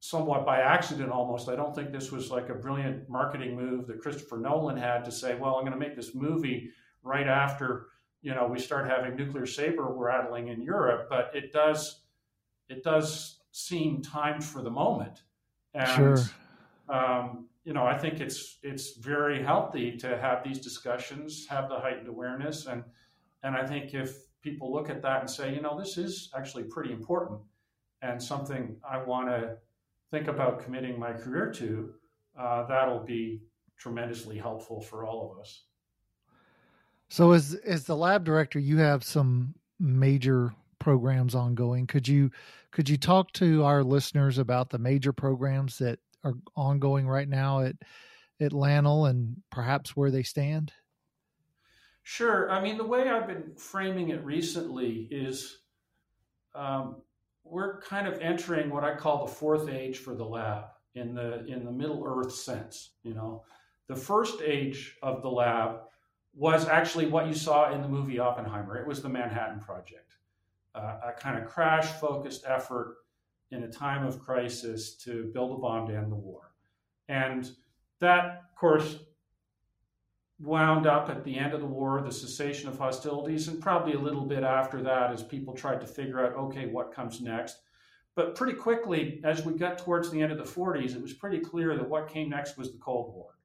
somewhat 0.00 0.44
by 0.44 0.60
accident 0.60 1.10
almost. 1.10 1.48
I 1.48 1.56
don't 1.56 1.74
think 1.74 1.92
this 1.92 2.10
was 2.10 2.30
like 2.30 2.48
a 2.48 2.54
brilliant 2.54 3.08
marketing 3.08 3.56
move 3.56 3.86
that 3.86 4.00
Christopher 4.00 4.38
Nolan 4.38 4.76
had 4.76 5.04
to 5.04 5.12
say, 5.12 5.34
well, 5.34 5.54
I'm 5.54 5.62
going 5.62 5.72
to 5.72 5.78
make 5.78 5.96
this 5.96 6.14
movie 6.14 6.70
right 7.02 7.28
after 7.28 7.86
you 8.22 8.34
know 8.34 8.46
we 8.46 8.58
start 8.58 8.88
having 8.88 9.14
nuclear 9.14 9.46
saber 9.46 9.86
rattling 9.88 10.48
in 10.48 10.60
Europe, 10.62 11.06
but 11.08 11.30
it 11.34 11.52
does 11.52 12.00
it 12.68 12.82
does 12.82 13.38
seem 13.52 14.02
timed 14.02 14.44
for 14.44 14.62
the 14.62 14.70
moment. 14.70 15.22
And, 15.74 16.18
sure. 16.18 16.18
Um, 16.88 17.48
you 17.64 17.72
know, 17.72 17.84
I 17.84 17.98
think 17.98 18.20
it's 18.20 18.58
it's 18.62 18.96
very 18.96 19.42
healthy 19.42 19.96
to 19.98 20.16
have 20.18 20.44
these 20.44 20.60
discussions, 20.60 21.46
have 21.48 21.68
the 21.68 21.76
heightened 21.76 22.08
awareness, 22.08 22.66
and 22.66 22.84
and 23.42 23.56
I 23.56 23.66
think 23.66 23.92
if 23.92 24.25
people 24.46 24.72
look 24.72 24.88
at 24.88 25.02
that 25.02 25.22
and 25.22 25.28
say, 25.28 25.52
you 25.52 25.60
know, 25.60 25.76
this 25.76 25.98
is 25.98 26.30
actually 26.36 26.62
pretty 26.62 26.92
important 26.92 27.40
and 28.00 28.22
something 28.22 28.76
I 28.88 29.02
want 29.02 29.26
to 29.28 29.56
think 30.12 30.28
about 30.28 30.62
committing 30.62 31.00
my 31.00 31.12
career 31.12 31.50
to, 31.54 31.90
uh, 32.38 32.64
that'll 32.68 33.04
be 33.04 33.40
tremendously 33.76 34.38
helpful 34.38 34.80
for 34.80 35.04
all 35.04 35.32
of 35.32 35.40
us. 35.40 35.64
So, 37.08 37.32
as 37.32 37.54
as 37.64 37.84
the 37.84 37.96
lab 37.96 38.24
director, 38.24 38.58
you 38.58 38.78
have 38.78 39.02
some 39.02 39.54
major 39.80 40.54
programs 40.78 41.34
ongoing. 41.34 41.86
Could 41.86 42.06
you 42.06 42.30
could 42.70 42.88
you 42.88 42.96
talk 42.96 43.32
to 43.32 43.64
our 43.64 43.82
listeners 43.82 44.38
about 44.38 44.70
the 44.70 44.78
major 44.78 45.12
programs 45.12 45.78
that 45.78 45.98
are 46.24 46.34
ongoing 46.56 47.06
right 47.08 47.28
now 47.28 47.60
at 47.60 47.76
at 48.40 48.52
LANL 48.52 49.08
and 49.08 49.42
perhaps 49.50 49.96
where 49.96 50.10
they 50.10 50.22
stand? 50.22 50.72
Sure. 52.08 52.48
I 52.50 52.62
mean, 52.62 52.76
the 52.76 52.86
way 52.86 53.08
I've 53.08 53.26
been 53.26 53.52
framing 53.56 54.10
it 54.10 54.24
recently 54.24 55.08
is 55.10 55.58
um, 56.54 57.02
we're 57.42 57.80
kind 57.80 58.06
of 58.06 58.20
entering 58.20 58.70
what 58.70 58.84
I 58.84 58.94
call 58.94 59.26
the 59.26 59.32
fourth 59.32 59.68
age 59.68 59.98
for 59.98 60.14
the 60.14 60.24
lab 60.24 60.66
in 60.94 61.14
the 61.14 61.44
in 61.46 61.64
the 61.64 61.72
Middle 61.72 62.04
Earth 62.06 62.32
sense. 62.32 62.90
You 63.02 63.14
know, 63.14 63.42
the 63.88 63.96
first 63.96 64.40
age 64.40 64.96
of 65.02 65.20
the 65.22 65.30
lab 65.30 65.80
was 66.32 66.68
actually 66.68 67.06
what 67.06 67.26
you 67.26 67.34
saw 67.34 67.72
in 67.72 67.82
the 67.82 67.88
movie 67.88 68.20
Oppenheimer. 68.20 68.76
It 68.76 68.86
was 68.86 69.02
the 69.02 69.08
Manhattan 69.08 69.58
Project 69.58 70.06
uh, 70.76 70.98
a 71.08 71.12
kind 71.12 71.42
of 71.42 71.48
crash 71.48 71.86
focused 71.86 72.44
effort 72.46 72.98
in 73.50 73.62
a 73.62 73.68
time 73.68 74.06
of 74.06 74.20
crisis 74.20 74.94
to 74.94 75.30
build 75.32 75.52
a 75.52 75.60
bomb 75.60 75.88
to 75.88 75.96
end 75.96 76.12
the 76.12 76.16
war. 76.16 76.52
And 77.08 77.50
that, 78.00 78.42
of 78.50 78.56
course, 78.56 78.98
wound 80.38 80.86
up 80.86 81.08
at 81.08 81.24
the 81.24 81.38
end 81.38 81.54
of 81.54 81.60
the 81.60 81.66
war, 81.66 82.02
the 82.02 82.12
cessation 82.12 82.68
of 82.68 82.78
hostilities, 82.78 83.48
and 83.48 83.60
probably 83.60 83.94
a 83.94 83.98
little 83.98 84.26
bit 84.26 84.42
after 84.42 84.82
that 84.82 85.12
as 85.12 85.22
people 85.22 85.54
tried 85.54 85.80
to 85.80 85.86
figure 85.86 86.24
out, 86.24 86.34
okay, 86.34 86.66
what 86.66 86.92
comes 86.92 87.20
next. 87.20 87.58
But 88.14 88.34
pretty 88.34 88.54
quickly, 88.54 89.20
as 89.24 89.44
we 89.44 89.54
got 89.54 89.78
towards 89.78 90.10
the 90.10 90.20
end 90.20 90.32
of 90.32 90.38
the 90.38 90.44
40s, 90.44 90.94
it 90.94 91.02
was 91.02 91.12
pretty 91.12 91.38
clear 91.38 91.76
that 91.76 91.88
what 91.88 92.08
came 92.08 92.30
next 92.30 92.56
was 92.56 92.72
the 92.72 92.78
Cold 92.78 93.14
War. 93.14 93.36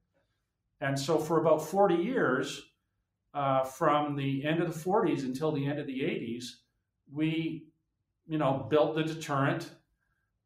And 0.80 0.98
so 1.00 1.18
for 1.18 1.40
about 1.40 1.62
40 1.62 1.96
years, 1.96 2.62
uh, 3.34 3.64
from 3.64 4.16
the 4.16 4.46
end 4.46 4.62
of 4.62 4.74
the 4.74 4.80
40s 4.80 5.24
until 5.24 5.52
the 5.52 5.66
end 5.66 5.80
of 5.80 5.88
the 5.88 6.00
80s, 6.02 6.46
we, 7.14 7.68
you 8.28 8.38
know, 8.38 8.68
built 8.70 8.96
the 8.96 9.04
deterrent. 9.04 9.70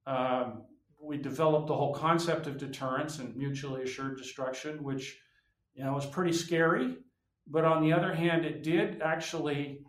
Um, 0.06 0.64
we 1.02 1.18
developed 1.18 1.68
the 1.68 1.75
whole 1.75 1.94
concept 1.94 2.48
of 2.48 2.58
deterrence 2.58 3.20
and 3.20 3.36
mutually 3.36 3.84
assured 3.84 4.18
destruction, 4.18 4.84
which, 4.84 5.20
you 5.75 5.84
know, 5.84 5.94
was 5.94 6.05
pretty 6.05 6.34
scary. 6.34 6.98
But 7.48 7.65
on 7.65 7.84
the 7.84 7.94
other 7.94 8.13
hand, 8.13 8.46
it 8.46 8.63
did 8.63 9.01
actually 9.01 9.82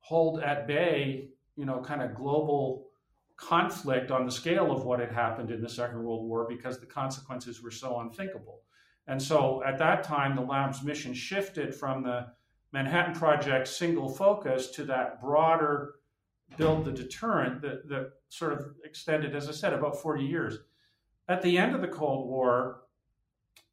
hold 0.00 0.40
at 0.40 0.66
bay, 0.66 1.28
you 1.56 1.64
know, 1.64 1.80
kind 1.80 2.02
of 2.02 2.14
global 2.14 2.88
conflict 3.36 4.10
on 4.10 4.24
the 4.24 4.32
scale 4.32 4.70
of 4.72 4.84
what 4.84 5.00
had 5.00 5.12
happened 5.12 5.50
in 5.50 5.60
the 5.60 5.68
Second 5.68 6.02
World 6.02 6.26
War 6.26 6.46
because 6.48 6.78
the 6.78 6.86
consequences 6.86 7.62
were 7.62 7.70
so 7.70 8.00
unthinkable. 8.00 8.60
And 9.06 9.20
so 9.20 9.62
at 9.64 9.78
that 9.78 10.02
time, 10.02 10.34
the 10.34 10.42
lab's 10.42 10.82
mission 10.82 11.14
shifted 11.14 11.74
from 11.74 12.02
the 12.02 12.26
Manhattan 12.72 13.14
Project 13.14 13.68
single 13.68 14.08
focus 14.08 14.70
to 14.72 14.84
that 14.84 15.20
broader 15.20 15.94
build 16.56 16.84
the 16.84 16.92
deterrent 16.92 17.60
that, 17.62 17.88
that 17.88 18.10
sort 18.28 18.52
of 18.52 18.74
extended, 18.84 19.34
as 19.34 19.48
I 19.48 19.52
said, 19.52 19.72
about 19.72 20.00
40 20.00 20.24
years. 20.24 20.58
At 21.28 21.42
the 21.42 21.58
end 21.58 21.74
of 21.74 21.80
the 21.80 21.88
Cold 21.88 22.28
War, 22.28 22.82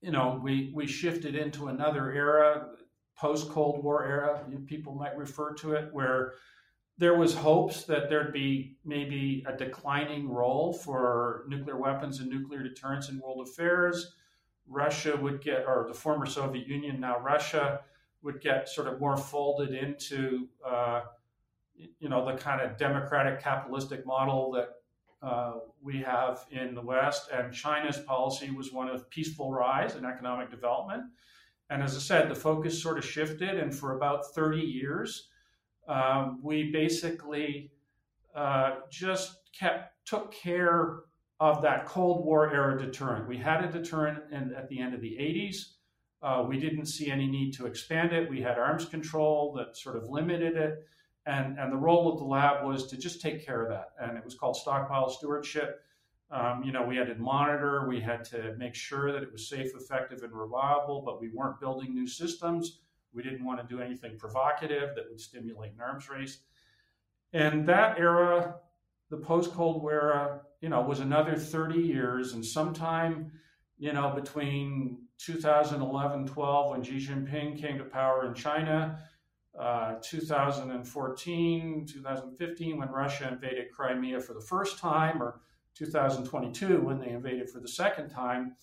you 0.01 0.11
know, 0.11 0.39
we, 0.41 0.71
we 0.73 0.87
shifted 0.87 1.35
into 1.35 1.67
another 1.67 2.11
era, 2.11 2.69
post 3.15 3.49
Cold 3.49 3.83
War 3.83 4.05
era, 4.05 4.43
people 4.65 4.95
might 4.95 5.15
refer 5.15 5.53
to 5.55 5.73
it, 5.73 5.93
where 5.93 6.33
there 6.97 7.15
was 7.15 7.33
hopes 7.33 7.83
that 7.83 8.09
there'd 8.09 8.33
be 8.33 8.77
maybe 8.83 9.43
a 9.47 9.55
declining 9.55 10.29
role 10.29 10.73
for 10.73 11.45
nuclear 11.47 11.77
weapons 11.77 12.19
and 12.19 12.29
nuclear 12.29 12.63
deterrence 12.63 13.09
in 13.09 13.19
world 13.19 13.47
affairs. 13.47 14.13
Russia 14.67 15.17
would 15.17 15.41
get, 15.41 15.65
or 15.67 15.85
the 15.87 15.93
former 15.93 16.25
Soviet 16.25 16.67
Union, 16.67 16.99
now 16.99 17.19
Russia, 17.19 17.81
would 18.23 18.41
get 18.41 18.69
sort 18.69 18.87
of 18.87 18.99
more 18.99 19.17
folded 19.17 19.73
into 19.73 20.47
uh, 20.67 21.01
you 21.99 22.09
know 22.09 22.23
the 22.25 22.37
kind 22.37 22.61
of 22.61 22.77
democratic 22.77 23.41
capitalistic 23.41 24.05
model 24.05 24.51
that 24.51 24.80
uh, 25.21 25.53
we 25.81 26.01
have 26.01 26.45
in 26.51 26.73
the 26.73 26.81
West, 26.81 27.29
and 27.31 27.53
China's 27.53 27.99
policy 27.99 28.49
was 28.51 28.71
one 28.71 28.89
of 28.89 29.09
peaceful 29.09 29.51
rise 29.51 29.95
and 29.95 30.05
economic 30.05 30.49
development. 30.49 31.03
And 31.69 31.81
as 31.81 31.95
I 31.95 31.99
said, 31.99 32.29
the 32.29 32.35
focus 32.35 32.81
sort 32.81 32.97
of 32.97 33.05
shifted, 33.05 33.57
and 33.57 33.73
for 33.73 33.95
about 33.95 34.33
30 34.33 34.59
years, 34.59 35.29
um, 35.87 36.39
we 36.43 36.71
basically 36.71 37.71
uh, 38.35 38.75
just 38.89 39.37
kept 39.57 40.05
took 40.05 40.33
care 40.33 41.01
of 41.39 41.61
that 41.61 41.85
Cold 41.85 42.25
War 42.25 42.53
era 42.53 42.77
deterrent. 42.77 43.27
We 43.27 43.37
had 43.37 43.63
a 43.63 43.71
deterrent 43.71 44.31
in, 44.31 44.53
at 44.53 44.69
the 44.69 44.79
end 44.79 44.93
of 44.93 45.01
the 45.01 45.17
80s. 45.19 45.73
Uh, 46.21 46.45
we 46.47 46.59
didn't 46.59 46.85
see 46.85 47.09
any 47.09 47.27
need 47.27 47.51
to 47.53 47.65
expand 47.65 48.13
it. 48.13 48.29
We 48.29 48.41
had 48.41 48.59
arms 48.59 48.85
control 48.85 49.53
that 49.57 49.75
sort 49.75 49.95
of 49.95 50.09
limited 50.09 50.55
it. 50.55 50.85
And, 51.25 51.59
and 51.59 51.71
the 51.71 51.77
role 51.77 52.11
of 52.11 52.17
the 52.17 52.25
lab 52.25 52.65
was 52.65 52.87
to 52.87 52.97
just 52.97 53.21
take 53.21 53.45
care 53.45 53.61
of 53.61 53.69
that. 53.69 53.91
And 53.99 54.17
it 54.17 54.25
was 54.25 54.35
called 54.35 54.55
stockpile 54.55 55.09
stewardship. 55.09 55.81
Um, 56.31 56.63
you 56.63 56.71
know, 56.71 56.83
we 56.83 56.95
had 56.95 57.07
to 57.07 57.15
monitor, 57.15 57.87
we 57.87 57.99
had 57.99 58.23
to 58.25 58.55
make 58.57 58.73
sure 58.73 59.11
that 59.11 59.21
it 59.21 59.31
was 59.31 59.49
safe, 59.49 59.71
effective, 59.75 60.23
and 60.23 60.33
reliable, 60.33 61.01
but 61.05 61.19
we 61.19 61.29
weren't 61.29 61.59
building 61.59 61.93
new 61.93 62.07
systems. 62.07 62.79
We 63.13 63.21
didn't 63.21 63.43
want 63.43 63.59
to 63.59 63.75
do 63.75 63.81
anything 63.81 64.17
provocative 64.17 64.95
that 64.95 65.09
would 65.09 65.19
stimulate 65.19 65.73
an 65.73 65.81
arms 65.81 66.09
race. 66.09 66.39
And 67.33 67.67
that 67.67 67.99
era, 67.99 68.55
the 69.09 69.17
post 69.17 69.51
Cold 69.51 69.81
War 69.81 69.91
era, 69.91 70.41
you 70.61 70.69
know, 70.69 70.81
was 70.81 71.01
another 71.01 71.35
30 71.35 71.79
years, 71.79 72.33
and 72.33 72.45
sometime, 72.45 73.31
you 73.77 73.91
know, 73.93 74.11
between 74.15 74.99
2011 75.17 76.27
12, 76.27 76.71
when 76.71 76.83
Xi 76.83 76.97
Jinping 76.97 77.59
came 77.59 77.77
to 77.77 77.83
power 77.83 78.25
in 78.25 78.33
China, 78.33 78.99
uh, 79.59 79.95
2014, 80.01 81.85
2015, 81.85 82.77
when 82.77 82.89
Russia 82.89 83.29
invaded 83.31 83.71
Crimea 83.71 84.19
for 84.19 84.33
the 84.33 84.41
first 84.41 84.77
time, 84.79 85.21
or 85.21 85.41
2022, 85.75 86.81
when 86.81 86.99
they 86.99 87.09
invaded 87.09 87.49
for 87.49 87.59
the 87.59 87.67
second 87.67 88.09
time, 88.09 88.55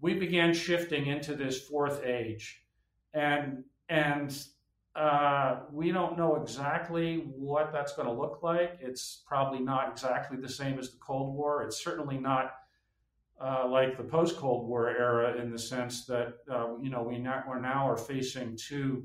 we 0.00 0.14
began 0.14 0.54
shifting 0.54 1.06
into 1.06 1.34
this 1.34 1.60
fourth 1.62 2.04
age. 2.04 2.62
And, 3.14 3.64
and 3.88 4.36
uh, 4.94 5.60
we 5.72 5.92
don't 5.92 6.18
know 6.18 6.36
exactly 6.36 7.24
what 7.36 7.72
that's 7.72 7.94
going 7.94 8.08
to 8.08 8.14
look 8.14 8.42
like. 8.42 8.78
It's 8.80 9.22
probably 9.26 9.60
not 9.60 9.90
exactly 9.90 10.36
the 10.36 10.48
same 10.48 10.78
as 10.78 10.90
the 10.90 10.98
Cold 10.98 11.34
War. 11.34 11.62
It's 11.62 11.82
certainly 11.82 12.18
not 12.18 12.52
uh, 13.40 13.68
like 13.68 13.96
the 13.96 14.02
post-Cold 14.02 14.68
War 14.68 14.90
era 14.90 15.40
in 15.40 15.50
the 15.52 15.58
sense 15.58 16.04
that 16.06 16.34
uh, 16.50 16.76
you 16.82 16.90
know 16.90 17.02
we 17.02 17.18
now, 17.18 17.44
we're 17.48 17.60
now 17.60 17.88
are 17.88 17.96
facing 17.96 18.56
two 18.56 19.04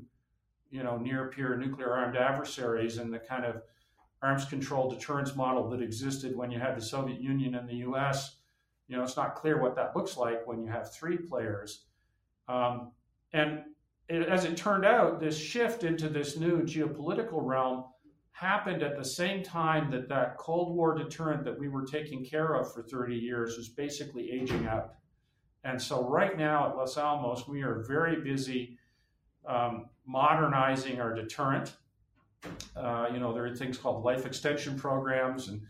you 0.70 0.82
know 0.82 0.96
near 0.96 1.28
peer 1.28 1.56
nuclear 1.56 1.92
armed 1.92 2.16
adversaries 2.16 2.98
and 2.98 3.12
the 3.12 3.18
kind 3.18 3.44
of 3.44 3.62
arms 4.22 4.46
control 4.46 4.90
deterrence 4.90 5.36
model 5.36 5.68
that 5.68 5.82
existed 5.82 6.34
when 6.34 6.50
you 6.50 6.58
had 6.58 6.76
the 6.76 6.82
Soviet 6.82 7.20
Union 7.20 7.54
and 7.54 7.68
the 7.68 7.76
U.S. 7.76 8.36
You 8.88 8.96
know, 8.96 9.02
it's 9.02 9.16
not 9.16 9.34
clear 9.34 9.60
what 9.60 9.76
that 9.76 9.94
looks 9.94 10.16
like 10.16 10.46
when 10.46 10.62
you 10.62 10.68
have 10.68 10.92
three 10.92 11.18
players. 11.18 11.84
Um, 12.48 12.92
and 13.32 13.60
it, 14.08 14.26
as 14.28 14.44
it 14.44 14.56
turned 14.56 14.84
out, 14.84 15.20
this 15.20 15.38
shift 15.38 15.84
into 15.84 16.08
this 16.08 16.38
new 16.38 16.62
geopolitical 16.62 17.44
realm 17.44 17.84
happened 18.32 18.82
at 18.82 18.96
the 18.96 19.04
same 19.04 19.42
time 19.42 19.90
that 19.90 20.08
that 20.08 20.36
Cold 20.38 20.74
War 20.74 20.94
deterrent 20.94 21.44
that 21.44 21.58
we 21.58 21.68
were 21.68 21.84
taking 21.84 22.24
care 22.24 22.54
of 22.54 22.72
for 22.72 22.82
30 22.82 23.14
years 23.14 23.56
was 23.56 23.68
basically 23.68 24.30
aging 24.30 24.66
out. 24.66 24.94
And 25.64 25.80
so, 25.80 26.06
right 26.08 26.36
now 26.36 26.68
at 26.68 26.76
Los 26.76 26.98
Alamos, 26.98 27.46
we 27.48 27.62
are 27.62 27.84
very 27.86 28.20
busy 28.20 28.78
um, 29.46 29.86
modernizing 30.06 31.00
our 31.00 31.14
deterrent. 31.14 31.72
Uh, 32.76 33.08
you 33.12 33.18
know, 33.18 33.32
there 33.32 33.46
are 33.46 33.54
things 33.54 33.78
called 33.78 34.04
life 34.04 34.26
extension 34.26 34.78
programs 34.78 35.48
and 35.48 35.62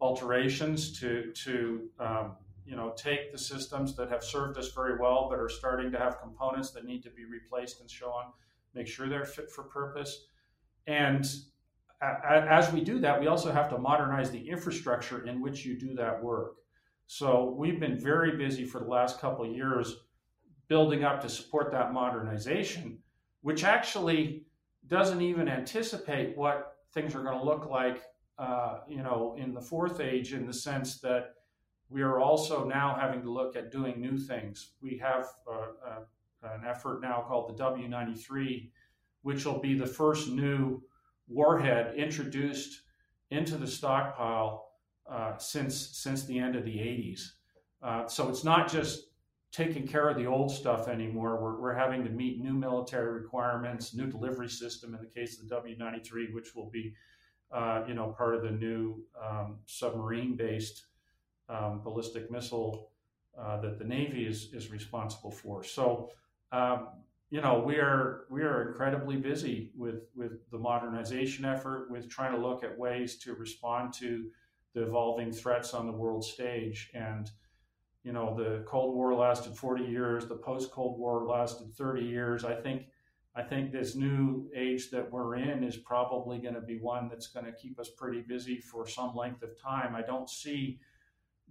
alterations 0.00 0.98
to 0.98 1.32
to 1.32 1.88
um, 2.00 2.32
you 2.64 2.74
know 2.74 2.92
take 2.96 3.30
the 3.30 3.38
systems 3.38 3.94
that 3.96 4.08
have 4.10 4.24
served 4.24 4.56
us 4.58 4.72
very 4.72 4.98
well, 4.98 5.28
but 5.28 5.38
are 5.38 5.48
starting 5.48 5.90
to 5.92 5.98
have 5.98 6.20
components 6.20 6.70
that 6.70 6.84
need 6.84 7.02
to 7.02 7.10
be 7.10 7.24
replaced 7.24 7.80
and 7.80 7.90
so 7.90 8.06
on. 8.06 8.32
Make 8.74 8.86
sure 8.86 9.08
they're 9.08 9.24
fit 9.24 9.50
for 9.50 9.64
purpose. 9.64 10.24
And 10.86 11.26
as 12.02 12.72
we 12.72 12.80
do 12.80 12.98
that, 13.00 13.20
we 13.20 13.28
also 13.28 13.52
have 13.52 13.68
to 13.70 13.78
modernize 13.78 14.30
the 14.30 14.48
infrastructure 14.48 15.24
in 15.26 15.40
which 15.40 15.64
you 15.64 15.78
do 15.78 15.94
that 15.94 16.20
work. 16.22 16.56
So 17.06 17.54
we've 17.56 17.78
been 17.78 17.98
very 17.98 18.36
busy 18.36 18.64
for 18.64 18.80
the 18.80 18.86
last 18.86 19.20
couple 19.20 19.46
years 19.46 19.96
building 20.68 21.04
up 21.04 21.20
to 21.20 21.28
support 21.28 21.70
that 21.70 21.92
modernization, 21.92 22.98
which 23.42 23.64
actually 23.64 24.44
doesn't 24.88 25.20
even 25.20 25.48
anticipate 25.48 26.36
what 26.36 26.76
things 26.92 27.14
are 27.14 27.22
going 27.22 27.38
to 27.38 27.44
look 27.44 27.66
like, 27.68 28.02
uh, 28.38 28.78
you 28.88 29.02
know, 29.02 29.36
in 29.38 29.54
the 29.54 29.60
fourth 29.60 30.00
age, 30.00 30.32
in 30.32 30.46
the 30.46 30.52
sense 30.52 30.98
that 31.00 31.34
we 31.88 32.02
are 32.02 32.20
also 32.20 32.64
now 32.64 32.96
having 32.98 33.22
to 33.22 33.30
look 33.30 33.54
at 33.54 33.70
doing 33.70 34.00
new 34.00 34.16
things. 34.16 34.72
We 34.80 34.96
have 34.98 35.26
uh, 35.46 35.52
uh, 35.86 36.54
an 36.54 36.64
effort 36.66 37.02
now 37.02 37.24
called 37.28 37.56
the 37.56 37.62
W93, 37.62 38.70
which 39.22 39.44
will 39.44 39.60
be 39.60 39.74
the 39.74 39.86
first 39.86 40.28
new 40.28 40.82
warhead 41.28 41.94
introduced 41.96 42.82
into 43.30 43.56
the 43.56 43.66
stockpile 43.66 44.68
uh, 45.10 45.36
since 45.36 45.74
since 45.76 46.24
the 46.24 46.38
end 46.38 46.56
of 46.56 46.64
the 46.64 46.76
80s. 46.76 47.32
Uh, 47.82 48.06
so 48.06 48.28
it's 48.28 48.44
not 48.44 48.70
just 48.70 49.08
taking 49.52 49.86
care 49.86 50.08
of 50.08 50.16
the 50.16 50.26
old 50.26 50.50
stuff 50.50 50.88
anymore. 50.88 51.40
We're, 51.40 51.60
we're 51.60 51.74
having 51.74 52.02
to 52.04 52.10
meet 52.10 52.40
new 52.40 52.54
military 52.54 53.12
requirements, 53.12 53.94
new 53.94 54.06
delivery 54.06 54.48
system 54.48 54.94
in 54.94 55.00
the 55.00 55.06
case 55.06 55.38
of 55.38 55.48
the 55.48 55.54
W93, 55.54 56.32
which 56.32 56.54
will 56.54 56.70
be, 56.70 56.94
uh, 57.52 57.82
you 57.86 57.94
know, 57.94 58.08
part 58.16 58.34
of 58.34 58.42
the 58.42 58.50
new 58.50 59.04
um, 59.22 59.58
submarine-based 59.66 60.86
um, 61.48 61.82
ballistic 61.82 62.30
missile 62.30 62.90
uh, 63.38 63.60
that 63.60 63.78
the 63.78 63.84
Navy 63.84 64.26
is, 64.26 64.52
is 64.54 64.70
responsible 64.70 65.30
for. 65.30 65.62
So 65.62 66.10
um, 66.52 66.88
you 67.32 67.40
know, 67.40 67.62
we 67.64 67.76
are 67.76 68.26
we 68.28 68.42
are 68.42 68.68
incredibly 68.68 69.16
busy 69.16 69.72
with 69.74 70.02
with 70.14 70.50
the 70.50 70.58
modernization 70.58 71.46
effort, 71.46 71.90
with 71.90 72.10
trying 72.10 72.32
to 72.32 72.46
look 72.46 72.62
at 72.62 72.78
ways 72.78 73.16
to 73.20 73.34
respond 73.34 73.94
to 73.94 74.26
the 74.74 74.82
evolving 74.82 75.32
threats 75.32 75.72
on 75.72 75.86
the 75.86 75.92
world 75.92 76.24
stage. 76.24 76.90
And 76.92 77.30
you 78.04 78.12
know, 78.12 78.34
the 78.36 78.64
Cold 78.66 78.94
War 78.94 79.14
lasted 79.14 79.56
40 79.56 79.84
years, 79.84 80.26
the 80.26 80.34
post 80.34 80.70
Cold 80.70 80.98
War 80.98 81.24
lasted 81.24 81.72
30 81.74 82.04
years. 82.04 82.44
I 82.44 82.54
think 82.54 82.86
I 83.34 83.42
think 83.42 83.72
this 83.72 83.94
new 83.94 84.50
age 84.54 84.90
that 84.90 85.10
we're 85.10 85.36
in 85.36 85.64
is 85.64 85.76
probably 85.76 86.38
going 86.38 86.54
to 86.54 86.60
be 86.60 86.78
one 86.78 87.08
that's 87.08 87.28
going 87.28 87.46
to 87.46 87.52
keep 87.52 87.80
us 87.80 87.88
pretty 87.88 88.20
busy 88.20 88.58
for 88.58 88.86
some 88.86 89.14
length 89.16 89.42
of 89.42 89.58
time. 89.58 89.94
I 89.94 90.02
don't 90.02 90.28
see 90.28 90.80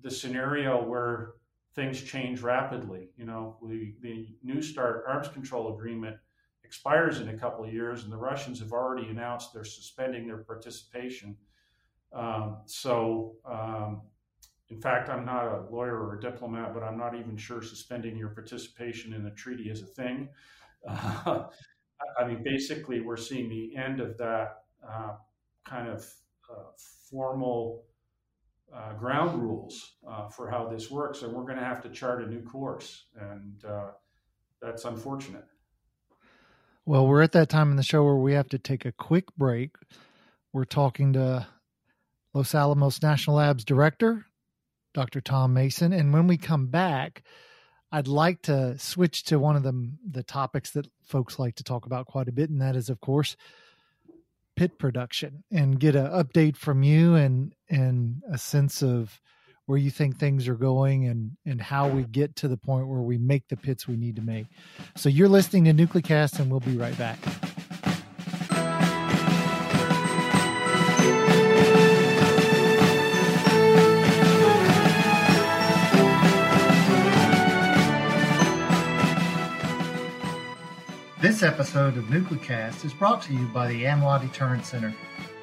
the 0.03 0.11
scenario 0.11 0.83
where 0.83 1.33
things 1.73 2.01
change 2.03 2.41
rapidly. 2.41 3.09
You 3.17 3.25
know, 3.25 3.57
we, 3.61 3.95
the 4.01 4.27
New 4.43 4.61
START 4.61 5.05
arms 5.07 5.27
control 5.29 5.73
agreement 5.73 6.17
expires 6.63 7.19
in 7.19 7.29
a 7.29 7.37
couple 7.37 7.65
of 7.65 7.73
years, 7.73 8.03
and 8.03 8.13
the 8.13 8.17
Russians 8.17 8.59
have 8.59 8.73
already 8.73 9.09
announced 9.09 9.51
they're 9.51 9.63
suspending 9.63 10.27
their 10.27 10.37
participation. 10.37 11.35
Um, 12.13 12.57
so, 12.65 13.37
um, 13.49 14.01
in 14.71 14.79
fact, 14.79 15.09
I'm 15.09 15.25
not 15.25 15.45
a 15.47 15.65
lawyer 15.69 15.97
or 15.97 16.17
a 16.17 16.21
diplomat, 16.21 16.73
but 16.73 16.81
I'm 16.81 16.97
not 16.97 17.13
even 17.13 17.35
sure 17.35 17.61
suspending 17.61 18.15
your 18.17 18.29
participation 18.29 19.13
in 19.13 19.25
a 19.25 19.31
treaty 19.31 19.69
is 19.69 19.81
a 19.81 19.87
thing. 19.87 20.29
Uh, 21.27 21.43
I 22.19 22.25
mean, 22.25 22.41
basically, 22.43 22.99
we're 22.99 23.15
seeing 23.15 23.47
the 23.47 23.75
end 23.77 23.99
of 23.99 24.17
that 24.17 24.63
uh, 24.83 25.11
kind 25.63 25.87
of 25.87 26.03
uh, 26.49 26.63
formal 27.11 27.83
uh, 28.75 28.93
ground 28.93 29.39
rules 29.39 29.97
uh, 30.09 30.27
for 30.27 30.49
how 30.49 30.67
this 30.67 30.89
works, 30.89 31.21
and 31.21 31.31
we're 31.31 31.43
going 31.43 31.59
to 31.59 31.63
have 31.63 31.83
to 31.83 31.89
chart 31.89 32.23
a 32.23 32.27
new 32.27 32.41
course, 32.41 33.05
and 33.19 33.63
uh, 33.65 33.91
that's 34.59 34.85
unfortunate. 34.85 35.45
Well, 36.85 37.05
we're 37.05 37.21
at 37.21 37.33
that 37.33 37.49
time 37.49 37.69
in 37.69 37.77
the 37.77 37.83
show 37.83 38.03
where 38.03 38.15
we 38.15 38.33
have 38.33 38.49
to 38.49 38.57
take 38.57 38.85
a 38.85 38.91
quick 38.91 39.25
break. 39.37 39.75
We're 40.53 40.65
talking 40.65 41.13
to 41.13 41.45
Los 42.33 42.55
Alamos 42.55 42.99
National 43.03 43.35
Labs 43.35 43.63
director, 43.63 44.25
Dr. 44.93 45.21
Thom 45.21 45.53
Mason, 45.53 45.93
and 45.93 46.13
when 46.13 46.27
we 46.27 46.37
come 46.37 46.67
back, 46.67 47.23
I'd 47.91 48.07
like 48.07 48.41
to 48.43 48.77
switch 48.77 49.23
to 49.25 49.39
one 49.39 49.55
of 49.55 49.63
the 49.63 49.91
the 50.09 50.23
topics 50.23 50.71
that 50.71 50.87
folks 51.03 51.39
like 51.39 51.55
to 51.55 51.63
talk 51.63 51.85
about 51.85 52.07
quite 52.07 52.27
a 52.27 52.31
bit, 52.31 52.49
and 52.49 52.61
that 52.61 52.75
is, 52.75 52.89
of 52.89 53.01
course, 53.01 53.35
pit 54.55 54.77
production 54.77 55.43
and 55.51 55.79
get 55.79 55.95
an 55.95 56.07
update 56.07 56.55
from 56.55 56.83
you 56.83 57.15
and 57.15 57.53
and 57.69 58.21
a 58.31 58.37
sense 58.37 58.81
of 58.81 59.19
where 59.65 59.77
you 59.77 59.91
think 59.91 60.17
things 60.17 60.47
are 60.47 60.55
going 60.55 61.07
and 61.07 61.31
and 61.45 61.61
how 61.61 61.87
we 61.87 62.03
get 62.03 62.35
to 62.35 62.47
the 62.47 62.57
point 62.57 62.87
where 62.87 63.01
we 63.01 63.17
make 63.17 63.47
the 63.49 63.57
pits 63.57 63.87
we 63.87 63.97
need 63.97 64.15
to 64.15 64.21
make. 64.21 64.45
So 64.95 65.09
you're 65.09 65.29
listening 65.29 65.65
to 65.65 65.73
Nuclecast 65.73 66.39
and 66.39 66.49
we'll 66.49 66.59
be 66.59 66.77
right 66.77 66.97
back. 66.97 67.19
This 81.41 81.49
episode 81.49 81.97
of 81.97 82.03
Nuclecast 82.03 82.85
is 82.85 82.93
brought 82.93 83.23
to 83.23 83.33
you 83.33 83.47
by 83.47 83.67
the 83.67 83.85
ANWA 83.85 84.21
Deterrence 84.21 84.67
Center, 84.67 84.93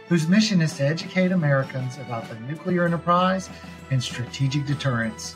whose 0.07 0.29
mission 0.29 0.61
is 0.61 0.75
to 0.75 0.85
educate 0.85 1.33
Americans 1.33 1.99
about 1.99 2.29
the 2.29 2.39
nuclear 2.39 2.85
enterprise 2.85 3.51
and 3.91 4.01
strategic 4.01 4.65
deterrence. 4.65 5.35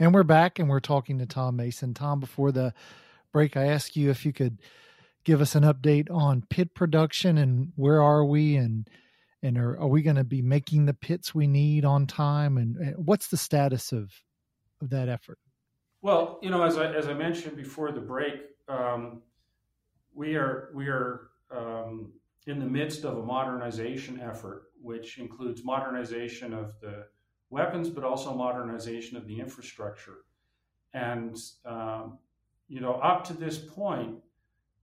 And 0.00 0.14
we're 0.14 0.22
back 0.22 0.58
and 0.58 0.66
we're 0.66 0.80
talking 0.80 1.18
to 1.18 1.26
Thom 1.26 1.56
Mason. 1.56 1.92
Thom, 1.92 2.20
before 2.20 2.52
the 2.52 2.72
break, 3.32 3.54
I 3.54 3.66
asked 3.66 3.96
you 3.96 4.08
if 4.08 4.24
you 4.24 4.32
could 4.32 4.58
give 5.24 5.42
us 5.42 5.54
an 5.54 5.62
update 5.62 6.10
on 6.10 6.42
pit 6.48 6.74
production 6.74 7.36
and 7.36 7.72
where 7.76 8.02
are 8.02 8.24
we 8.24 8.56
and 8.56 8.88
and 9.42 9.58
are, 9.58 9.78
are 9.78 9.88
we 9.88 10.00
going 10.02 10.16
to 10.16 10.24
be 10.24 10.40
making 10.40 10.86
the 10.86 10.94
pits 10.94 11.34
we 11.34 11.46
need 11.46 11.84
on 11.84 12.06
time 12.06 12.56
and, 12.58 12.76
and, 12.76 13.06
what's 13.06 13.28
the 13.28 13.36
status 13.36 13.92
of 13.92 14.10
of 14.80 14.88
that 14.88 15.10
effort? 15.10 15.38
Well, 16.00 16.38
you 16.40 16.48
know, 16.48 16.62
as 16.62 16.78
I 16.78 16.90
as 16.94 17.06
I 17.06 17.12
mentioned 17.12 17.58
before 17.58 17.92
the 17.92 18.00
break, 18.00 18.40
um, 18.68 19.20
we 20.14 20.34
are 20.34 20.70
we 20.74 20.88
are 20.88 21.28
um, 21.54 22.10
in 22.46 22.58
the 22.58 22.66
midst 22.66 23.04
of 23.04 23.18
a 23.18 23.22
modernization 23.22 24.18
effort, 24.18 24.70
which 24.80 25.18
includes 25.18 25.62
modernization 25.62 26.54
of 26.54 26.72
the 26.80 27.04
weapons, 27.50 27.90
but 27.90 28.04
also 28.04 28.34
modernization 28.34 29.16
of 29.16 29.26
the 29.26 29.38
infrastructure. 29.40 30.18
And, 30.94 31.36
um, 31.66 32.18
you 32.68 32.80
know, 32.80 32.94
up 32.94 33.24
to 33.24 33.34
this 33.34 33.58
point, 33.58 34.16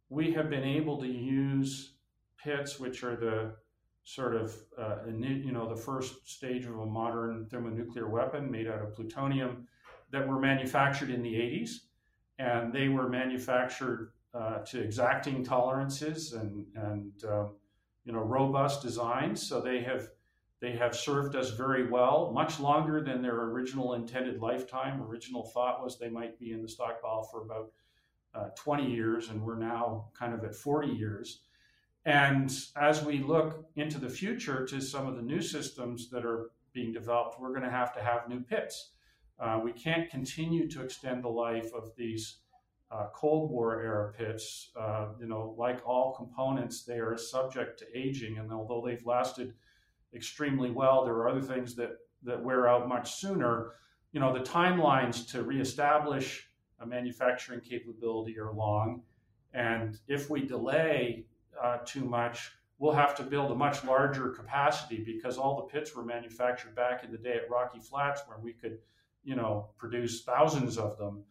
we 0.10 0.34
have 0.34 0.50
been 0.50 0.64
able 0.64 1.00
to 1.00 1.08
use 1.08 1.94
pits, 2.42 2.80
which 2.80 3.04
are 3.04 3.16
the 3.16 3.54
sort 4.04 4.36
of, 4.36 4.56
uh, 4.78 4.98
you 5.08 5.52
know, 5.52 5.68
the 5.68 5.82
first 5.82 6.30
stage 6.30 6.66
of 6.66 6.80
a 6.80 6.86
modern 6.86 7.46
thermonuclear 7.46 8.08
weapon 8.08 8.50
made 8.50 8.68
out 8.68 8.82
of 8.82 8.96
plutonium 8.96 9.68
that 10.12 10.26
were 10.26 10.40
manufactured 10.40 11.10
in 11.10 11.22
the 11.22 11.34
80s. 11.34 11.72
And 12.40 12.72
they 12.72 12.88
were 12.88 13.10
manufactured 13.10 14.14
uh, 14.34 14.60
to 14.60 14.80
exacting 14.80 15.44
tolerances 15.44 16.34
and, 16.34 16.66
and 16.76 17.12
um, 17.26 17.56
you 18.06 18.14
know, 18.14 18.20
robust 18.20 18.82
designs. 18.82 19.46
So 19.46 19.60
they 19.60 19.82
have 19.82 20.10
they 20.60 20.72
have 20.72 20.96
served 20.96 21.36
us 21.36 21.52
very 21.52 21.88
well, 21.88 22.32
much 22.34 22.60
longer 22.60 23.02
than 23.04 23.22
their 23.22 23.42
original 23.44 23.94
intended 23.94 24.42
lifetime. 24.42 25.02
Original 25.02 25.44
thought 25.44 25.84
was 25.84 26.00
they 26.00 26.10
might 26.10 26.40
be 26.40 26.52
in 26.52 26.62
the 26.62 26.68
stockpile 26.68 27.24
for 27.24 27.44
about 27.44 27.72
uh, 28.34 28.50
20 28.56 28.90
years, 28.90 29.30
and 29.30 29.42
we're 29.42 29.58
now 29.58 30.10
kind 30.18 30.34
of 30.34 30.44
at 30.44 30.56
40 30.56 30.88
years. 30.88 31.42
And 32.06 32.52
as 32.76 33.04
we 33.04 33.20
look 33.20 33.66
into 33.76 34.00
the 34.00 34.10
future 34.10 34.66
to 34.66 34.82
some 34.82 35.08
of 35.08 35.16
the 35.16 35.22
new 35.22 35.42
systems 35.42 36.10
that 36.10 36.26
are 36.26 36.52
being 36.74 36.92
developed, 36.92 37.40
we're 37.40 37.50
going 37.50 37.64
to 37.64 37.70
have 37.70 37.94
to 37.96 38.02
have 38.02 38.30
new 38.30 38.40
pits. 38.40 38.92
Uh, 39.40 39.60
we 39.64 39.72
can't 39.72 40.10
continue 40.10 40.68
to 40.70 40.82
extend 40.82 41.24
the 41.24 41.30
life 41.30 41.72
of 41.76 41.92
these 41.96 42.38
uh, 42.90 43.08
Cold 43.14 43.52
War 43.52 43.82
era 43.82 44.14
pits. 44.14 44.72
Uh, 44.80 45.08
you 45.20 45.28
know, 45.28 45.54
like 45.58 45.86
all 45.86 46.14
components, 46.14 46.84
they 46.84 47.00
are 47.00 47.18
subject 47.18 47.78
to 47.80 47.86
aging, 47.94 48.38
and 48.38 48.52
although 48.52 48.82
they've 48.86 49.06
lasted 49.06 49.54
extremely 50.18 50.72
well, 50.72 51.06
there 51.06 51.14
are 51.14 51.30
other 51.30 51.42
things 51.42 51.76
that 51.76 51.92
that 52.24 52.44
wear 52.44 52.68
out 52.68 52.90
much 52.90 53.16
sooner. 53.16 53.74
You 54.12 54.20
know, 54.20 54.34
the 54.34 54.44
timelines 54.44 55.30
to 55.32 55.44
reestablish 55.44 56.50
a 56.80 56.86
manufacturing 56.86 57.62
capability 57.62 58.38
are 58.40 58.52
long, 58.52 59.04
and 59.54 59.98
if 60.08 60.30
we 60.30 60.42
delay 60.42 61.26
uh, 61.64 61.78
too 61.86 62.04
much, 62.04 62.52
we'll 62.80 62.94
have 62.94 63.16
to 63.16 63.24
build 63.24 63.52
a 63.52 63.56
much 63.56 63.84
larger 63.84 64.30
capacity 64.30 65.04
because 65.06 65.38
all 65.38 65.56
the 65.56 65.74
pits 65.74 65.96
were 65.96 66.04
manufactured 66.04 66.76
back 66.76 67.04
in 67.04 67.12
the 67.12 67.18
day 67.18 67.36
at 67.36 67.50
Rocky 67.50 67.80
Flats, 67.80 68.22
where 68.28 68.40
we 68.40 68.54
could, 68.54 68.80
you 69.24 69.36
know, 69.36 69.70
produce 69.78 70.24
thousands 70.24 70.78
of 70.78 70.98
them. 70.98 71.24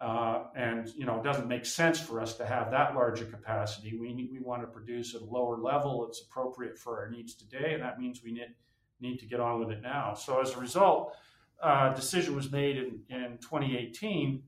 Uh, 0.00 0.44
and 0.56 0.88
you 0.96 1.06
know, 1.06 1.18
it 1.18 1.24
doesn't 1.24 1.48
make 1.48 1.64
sense 1.64 2.00
for 2.00 2.20
us 2.20 2.36
to 2.36 2.44
have 2.44 2.70
that 2.70 2.94
large 2.94 3.20
a 3.20 3.24
capacity. 3.24 3.96
We 3.96 4.12
need, 4.12 4.28
we 4.30 4.40
want 4.40 4.62
to 4.62 4.66
produce 4.66 5.14
at 5.14 5.22
a 5.22 5.24
lower 5.24 5.56
level. 5.56 6.06
It's 6.08 6.22
appropriate 6.22 6.78
for 6.78 7.00
our 7.00 7.10
needs 7.10 7.34
today, 7.34 7.74
and 7.74 7.82
that 7.82 7.98
means 7.98 8.22
we 8.22 8.32
need 8.32 8.54
need 9.00 9.18
to 9.18 9.26
get 9.26 9.40
on 9.40 9.60
with 9.60 9.70
it 9.70 9.82
now. 9.82 10.14
So 10.14 10.40
as 10.40 10.54
a 10.54 10.60
result, 10.60 11.14
a 11.62 11.66
uh, 11.66 11.94
decision 11.94 12.34
was 12.34 12.50
made 12.50 12.76
in, 12.76 13.00
in 13.08 13.38
2018 13.40 14.42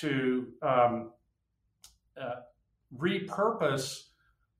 to 0.00 0.48
um, 0.62 1.10
uh, 2.20 2.40
repurpose 2.96 4.04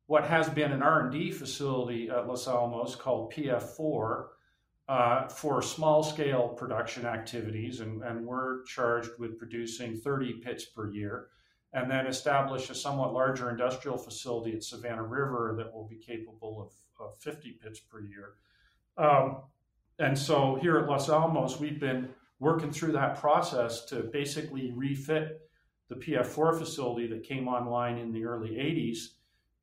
what 0.07 0.25
has 0.25 0.49
been 0.49 0.73
an 0.73 0.83
R&D 0.83 1.31
facility 1.31 2.11
at 2.11 2.27
Los 2.27 2.49
Alamos 2.49 2.97
called 2.97 3.33
PF4 3.33 4.27
uh, 4.91 5.29
for 5.29 5.63
small 5.63 6.03
scale 6.03 6.49
production 6.49 7.07
activities, 7.07 7.79
and, 7.79 8.03
and 8.03 8.27
we're 8.27 8.65
charged 8.65 9.11
with 9.21 9.39
producing 9.39 9.97
30 9.97 10.33
pits 10.45 10.65
per 10.65 10.91
year, 10.91 11.29
and 11.73 11.89
then 11.89 12.09
establish 12.09 12.71
a 12.71 12.75
somewhat 12.75 13.13
larger 13.13 13.51
industrial 13.51 13.97
facility 13.97 14.53
at 14.53 14.65
Savannah 14.65 15.05
River 15.05 15.55
that 15.57 15.73
will 15.73 15.87
be 15.87 15.95
capable 15.95 16.61
of, 16.61 17.07
of 17.07 17.17
50 17.21 17.53
pits 17.63 17.79
per 17.79 18.01
year. 18.01 18.33
Um, 18.99 19.43
and 20.01 20.19
so 20.19 20.59
here 20.61 20.79
at 20.79 20.89
Los 20.89 21.09
Alamos, 21.09 21.61
we've 21.61 21.79
been 21.79 22.09
working 22.41 22.73
through 22.73 22.91
that 22.91 23.21
process 23.21 23.85
to 23.85 24.01
basically 24.13 24.73
refit 24.75 25.41
the 25.89 25.95
PF4 25.95 26.59
facility 26.59 27.07
that 27.07 27.23
came 27.23 27.47
online 27.47 27.97
in 27.97 28.11
the 28.11 28.25
early 28.25 28.57
80s, 28.57 29.11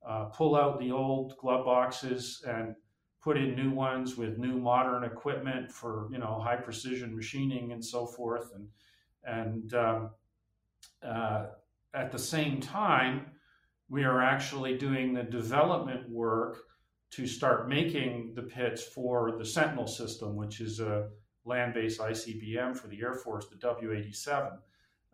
uh, 0.08 0.24
pull 0.30 0.56
out 0.56 0.80
the 0.80 0.90
old 0.90 1.36
glove 1.36 1.66
boxes 1.66 2.42
and 2.48 2.74
put 3.22 3.36
in 3.36 3.54
new 3.54 3.70
ones 3.70 4.16
with 4.16 4.38
new 4.38 4.58
modern 4.58 5.04
equipment 5.04 5.70
for 5.70 6.08
you 6.10 6.18
know 6.18 6.38
high 6.38 6.56
precision 6.56 7.14
machining 7.14 7.72
and 7.72 7.84
so 7.84 8.06
forth. 8.06 8.52
And 8.54 8.68
and 9.24 9.74
um, 9.74 10.10
uh, 11.06 11.46
at 11.94 12.12
the 12.12 12.18
same 12.18 12.60
time 12.60 13.26
we 13.90 14.04
are 14.04 14.22
actually 14.22 14.76
doing 14.76 15.14
the 15.14 15.22
development 15.22 16.08
work 16.10 16.58
to 17.10 17.26
start 17.26 17.68
making 17.68 18.32
the 18.34 18.42
pits 18.42 18.82
for 18.82 19.36
the 19.38 19.44
sentinel 19.44 19.86
system 19.86 20.36
which 20.36 20.60
is 20.60 20.80
a 20.80 21.08
land-based 21.44 22.00
icbm 22.00 22.76
for 22.76 22.88
the 22.88 23.00
air 23.00 23.14
force 23.14 23.46
the 23.46 23.56
w87 23.56 24.58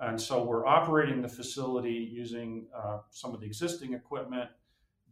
and 0.00 0.20
so 0.20 0.42
we're 0.42 0.66
operating 0.66 1.22
the 1.22 1.28
facility 1.28 2.10
using 2.12 2.66
uh, 2.76 2.98
some 3.10 3.32
of 3.32 3.40
the 3.40 3.46
existing 3.46 3.94
equipment 3.94 4.50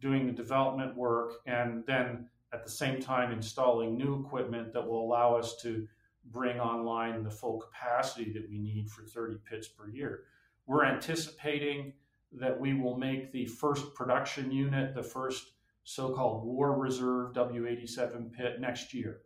doing 0.01 0.27
the 0.27 0.33
development 0.33 0.95
work 0.97 1.35
and 1.45 1.85
then 1.87 2.27
at 2.53 2.63
the 2.63 2.71
same 2.71 3.01
time 3.01 3.31
installing 3.31 3.97
new 3.97 4.19
equipment 4.19 4.71
that 4.73 4.87
will 4.87 5.01
allow 5.01 5.35
us 5.35 5.55
to 5.61 5.87
bring 6.31 6.59
online 6.59 7.23
the 7.23 7.29
full 7.29 7.59
capacity 7.59 8.31
that 8.31 8.47
we 8.49 8.59
need 8.59 8.89
for 8.89 9.03
30 9.03 9.37
pits 9.49 9.67
per 9.67 9.89
year. 9.89 10.23
We're 10.67 10.85
anticipating 10.85 11.93
that 12.31 12.57
we 12.57 12.73
will 12.73 12.97
make 12.97 13.31
the 13.31 13.45
first 13.45 13.93
production 13.93 14.51
unit, 14.51 14.95
the 14.95 15.03
first 15.03 15.51
so-called 15.83 16.45
war 16.45 16.77
reserve 16.77 17.33
W87 17.33 18.31
pit 18.31 18.61
next 18.61 18.93
year. 18.93 19.21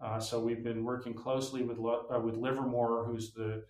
Uh, 0.00 0.18
so 0.18 0.40
we've 0.40 0.64
been 0.64 0.82
working 0.82 1.14
closely 1.14 1.62
with 1.62 1.78
uh, 1.78 2.18
with 2.18 2.36
Livermore, 2.36 3.04
who's 3.04 3.32
the 3.32 3.64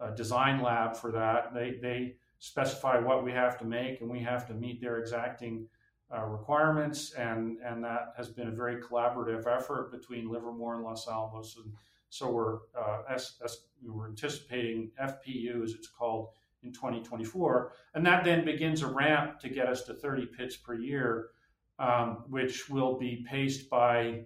uh, 0.00 0.10
design 0.10 0.62
lab 0.62 0.94
for 0.94 1.10
that. 1.10 1.54
They 1.54 1.78
they 1.80 2.16
specify 2.38 2.98
what 2.98 3.24
we 3.24 3.32
have 3.32 3.58
to 3.58 3.64
make, 3.64 4.00
and 4.00 4.10
we 4.10 4.20
have 4.20 4.46
to 4.48 4.54
meet 4.54 4.80
their 4.80 4.98
exacting 4.98 5.66
uh, 6.14 6.24
requirements, 6.24 7.12
and 7.12 7.58
and 7.64 7.84
that 7.84 8.14
has 8.16 8.28
been 8.28 8.48
a 8.48 8.52
very 8.52 8.76
collaborative 8.76 9.46
effort 9.46 9.92
between 9.92 10.30
Livermore 10.30 10.74
and 10.76 10.84
Los 10.84 11.06
Alamos. 11.06 11.56
And 11.62 11.72
so 12.08 12.30
we're 12.30 12.58
uh, 12.76 13.02
as, 13.08 13.34
as 13.44 13.58
we're 13.82 14.08
anticipating 14.08 14.90
FPU, 15.00 15.62
as 15.62 15.72
it's 15.72 15.88
called, 15.88 16.30
in 16.62 16.72
2024, 16.72 17.72
and 17.94 18.04
that 18.04 18.24
then 18.24 18.44
begins 18.44 18.82
a 18.82 18.86
ramp 18.86 19.38
to 19.40 19.48
get 19.48 19.66
us 19.66 19.82
to 19.84 19.94
30 19.94 20.26
pits 20.26 20.56
per 20.56 20.74
year, 20.74 21.28
um, 21.78 22.24
which 22.28 22.68
will 22.68 22.98
be 22.98 23.24
paced 23.26 23.70
by 23.70 24.20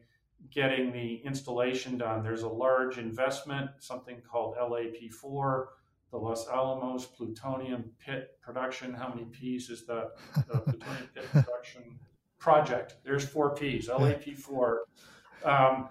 getting 0.51 0.93
the 0.93 1.23
installation 1.25 1.97
done. 1.97 2.23
There's 2.23 2.43
a 2.43 2.49
large 2.49 2.99
investment, 2.99 3.71
something 3.79 4.21
called 4.29 4.57
LAP4 4.57 5.67
the 6.15 6.21
Los 6.21 6.47
Alamos 6.47 7.07
plutonium 7.07 7.91
pit 7.99 8.39
production. 8.41 8.95
How 8.95 9.09
many 9.09 9.25
P's 9.25 9.69
is 9.69 9.85
the, 9.85 10.13
the 10.47 10.59
plutonium 10.61 11.09
pit 11.13 11.25
production 11.33 11.99
project? 12.39 12.99
There's 13.05 13.29
four 13.29 13.53
P's, 13.57 13.89
LAP4. 13.89 14.77
Um, 15.45 15.89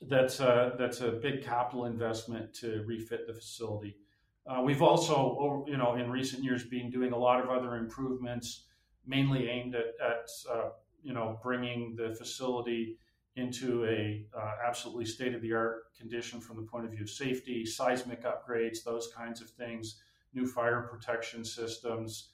that's 0.00 0.40
a, 0.40 0.72
that's 0.78 1.02
a 1.02 1.10
big 1.10 1.44
capital 1.44 1.84
investment 1.84 2.54
to 2.54 2.84
refit 2.86 3.26
the 3.26 3.34
facility. 3.34 3.98
Uh, 4.46 4.62
we've 4.62 4.80
also, 4.80 5.66
you 5.68 5.76
know, 5.76 5.94
in 5.96 6.10
recent 6.10 6.42
years, 6.42 6.64
been 6.64 6.90
doing 6.90 7.12
a 7.12 7.18
lot 7.18 7.38
of 7.38 7.50
other 7.50 7.76
improvements, 7.76 8.64
mainly 9.06 9.50
aimed 9.50 9.74
at, 9.74 9.92
at 10.02 10.26
uh, 10.50 10.70
you 11.02 11.12
know, 11.12 11.38
bringing 11.42 11.94
the 11.96 12.14
facility 12.14 12.96
into 13.36 13.84
a 13.84 14.24
uh, 14.36 14.52
absolutely 14.64 15.04
state 15.04 15.34
of 15.34 15.42
the 15.42 15.52
art 15.52 15.94
condition 15.98 16.40
from 16.40 16.56
the 16.56 16.62
point 16.62 16.84
of 16.84 16.92
view 16.92 17.02
of 17.02 17.10
safety, 17.10 17.66
seismic 17.66 18.22
upgrades, 18.22 18.84
those 18.84 19.08
kinds 19.14 19.40
of 19.40 19.50
things, 19.50 20.00
new 20.34 20.46
fire 20.46 20.82
protection 20.82 21.44
systems. 21.44 22.28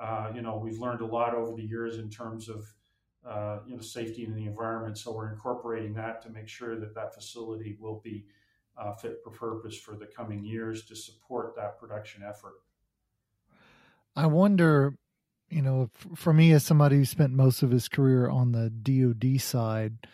Uh, 0.00 0.30
you 0.34 0.42
know, 0.42 0.56
we've 0.56 0.78
learned 0.78 1.00
a 1.00 1.06
lot 1.06 1.34
over 1.34 1.54
the 1.54 1.62
years 1.62 1.98
in 1.98 2.08
terms 2.08 2.48
of 2.48 2.66
uh, 3.26 3.58
you 3.66 3.74
know 3.74 3.80
safety 3.80 4.24
in 4.24 4.34
the 4.34 4.46
environment, 4.46 4.98
so 4.98 5.12
we're 5.12 5.32
incorporating 5.32 5.94
that 5.94 6.20
to 6.22 6.30
make 6.30 6.46
sure 6.46 6.78
that 6.78 6.94
that 6.94 7.14
facility 7.14 7.76
will 7.80 8.00
be 8.04 8.26
uh, 8.76 8.92
fit 8.92 9.18
for 9.22 9.30
purpose 9.30 9.76
for 9.76 9.96
the 9.96 10.06
coming 10.06 10.44
years 10.44 10.84
to 10.84 10.94
support 10.94 11.56
that 11.56 11.78
production 11.78 12.22
effort. 12.22 12.54
I 14.14 14.26
wonder, 14.26 14.96
you 15.48 15.62
know, 15.62 15.90
for 16.14 16.32
me 16.32 16.52
as 16.52 16.64
somebody 16.64 16.96
who 16.96 17.04
spent 17.04 17.32
most 17.32 17.62
of 17.62 17.70
his 17.70 17.88
career 17.88 18.28
on 18.28 18.52
the 18.52 18.70
DoD 18.70 19.40
side 19.40 20.06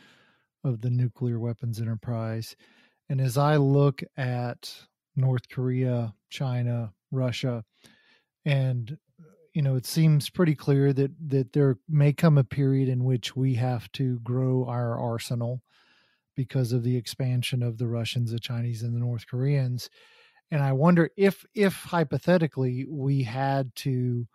of 0.65 0.81
the 0.81 0.91
nuclear 0.91 1.39
weapons 1.39 1.81
enterprise. 1.81 2.57
And 3.09 3.21
as 3.21 3.37
I 3.37 3.57
look 3.57 4.03
at 4.17 4.73
North 5.17 5.49
Korea, 5.49 6.15
China, 6.31 6.93
Russia, 7.11 7.65
and 8.45 8.97
you 9.53 9.63
know, 9.63 9.75
it 9.75 9.87
seems 9.87 10.31
pretty 10.31 10.55
clear 10.55 10.93
that 10.93 11.11
that 11.29 11.53
there 11.53 11.77
may 11.89 12.13
come 12.13 12.39
a 12.39 12.45
period 12.45 12.89
in 12.89 13.05
which 13.05 13.35
we 13.35 13.55
have 13.55 13.91
to 13.93 14.21
grow 14.21 14.65
our 14.67 14.99
arsenal 14.99 15.61
because 16.37 16.73
of 16.73 16.85
the 16.85 16.97
expansion 16.97 17.63
of 17.63 17.77
the 17.77 17.89
Russians, 17.89 18.31
the 18.31 18.39
Chinese, 18.39 18.83
and 18.83 18.95
the 18.95 19.01
North 19.01 19.27
Koreans. 19.27 19.91
And 20.51 20.63
I 20.63 20.73
wonder 20.73 21.11
if 21.17 21.45
if 21.55 21.75
hypothetically 21.75 22.87
we 22.89 23.23
had 23.25 23.75
to 23.77 24.27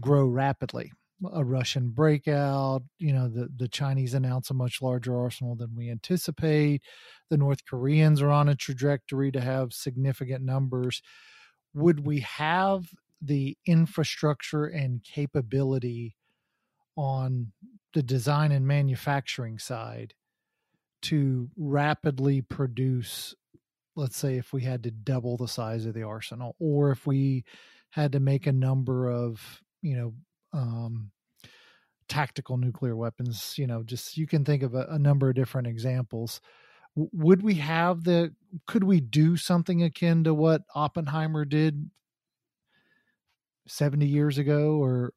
grow 0.00 0.26
rapidly 0.26 0.92
a 1.32 1.44
Russian 1.44 1.90
breakout. 1.90 2.82
You 2.98 3.12
know, 3.12 3.28
the, 3.28 3.48
the 3.56 3.68
Chinese 3.68 4.14
announce 4.14 4.50
a 4.50 4.54
much 4.54 4.80
larger 4.80 5.18
arsenal 5.18 5.54
than 5.54 5.74
we 5.76 5.90
anticipate. 5.90 6.82
The 7.30 7.36
North 7.36 7.64
Koreans 7.64 8.22
are 8.22 8.30
on 8.30 8.48
a 8.48 8.54
trajectory 8.54 9.32
to 9.32 9.40
have 9.40 9.72
significant 9.72 10.44
numbers. 10.44 11.02
Would 11.74 12.06
we 12.06 12.20
have 12.20 12.86
the 13.20 13.56
infrastructure 13.66 14.66
and 14.66 15.02
capability 15.02 16.16
on 16.96 17.52
the 17.94 18.02
design 18.02 18.52
and 18.52 18.66
manufacturing 18.66 19.58
side 19.58 20.14
to 21.00 21.48
rapidly 21.56 22.42
produce 22.42 23.34
let's 23.96 24.16
say 24.16 24.36
if 24.36 24.52
we 24.52 24.62
had 24.62 24.82
to 24.84 24.90
double 24.90 25.36
the 25.36 25.48
size 25.48 25.84
of 25.84 25.94
the 25.94 26.02
arsenal 26.02 26.54
or 26.60 26.92
if 26.92 27.06
we 27.06 27.44
had 27.90 28.12
to 28.12 28.20
make 28.20 28.46
a 28.46 28.52
number 28.52 29.10
of 29.10 29.60
you 29.82 29.96
know 29.96 30.14
um, 30.52 31.10
tactical 32.08 32.56
nuclear 32.56 32.96
weapons 32.96 33.54
you 33.58 33.66
know 33.66 33.82
just 33.82 34.16
you 34.16 34.26
can 34.26 34.44
think 34.44 34.62
of 34.62 34.74
a, 34.74 34.86
a 34.90 34.98
number 34.98 35.28
of 35.28 35.34
different 35.34 35.66
examples. 35.66 36.40
W- 36.96 37.10
would 37.12 37.42
we 37.42 37.54
have 37.54 38.04
the 38.04 38.34
could 38.66 38.84
we 38.84 39.00
do 39.00 39.36
something 39.36 39.82
akin 39.82 40.24
to 40.24 40.34
what 40.34 40.62
oppenheimer 40.74 41.44
did 41.44 41.90
70 43.66 44.06
years 44.06 44.38
ago 44.38 44.82
or? 44.82 45.12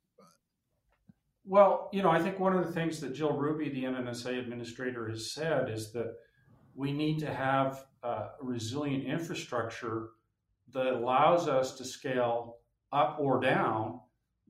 Well 1.45 1.89
you 1.91 2.03
know 2.03 2.11
i 2.11 2.21
think 2.21 2.39
one 2.39 2.55
of 2.55 2.65
the 2.65 2.71
things 2.71 2.99
that 2.99 3.15
Jill 3.15 3.33
Hruby 3.33 3.73
the 3.73 3.83
nnsa 3.85 4.37
administrator 4.37 5.09
has 5.09 5.31
said 5.31 5.69
is 5.69 5.91
that 5.93 6.13
we 6.75 6.91
need 6.91 7.19
to 7.19 7.33
have 7.33 7.85
a 8.03 8.29
resilient 8.41 9.05
infrastructure 9.05 10.09
that 10.73 10.87
allows 10.87 11.47
us 11.47 11.77
to 11.77 11.85
scale 11.85 12.57
up 12.93 13.17
or 13.19 13.39
down 13.39 13.99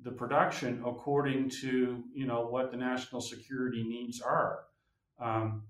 the 0.04 0.12
production 0.12 0.84
according 0.86 1.50
to 1.50 2.04
you 2.14 2.26
know 2.26 2.48
what 2.48 2.72
the 2.72 2.78
national 2.78 3.22
security 3.22 3.84
needs 3.84 4.22
are. 4.22 4.64
Um, 5.20 5.64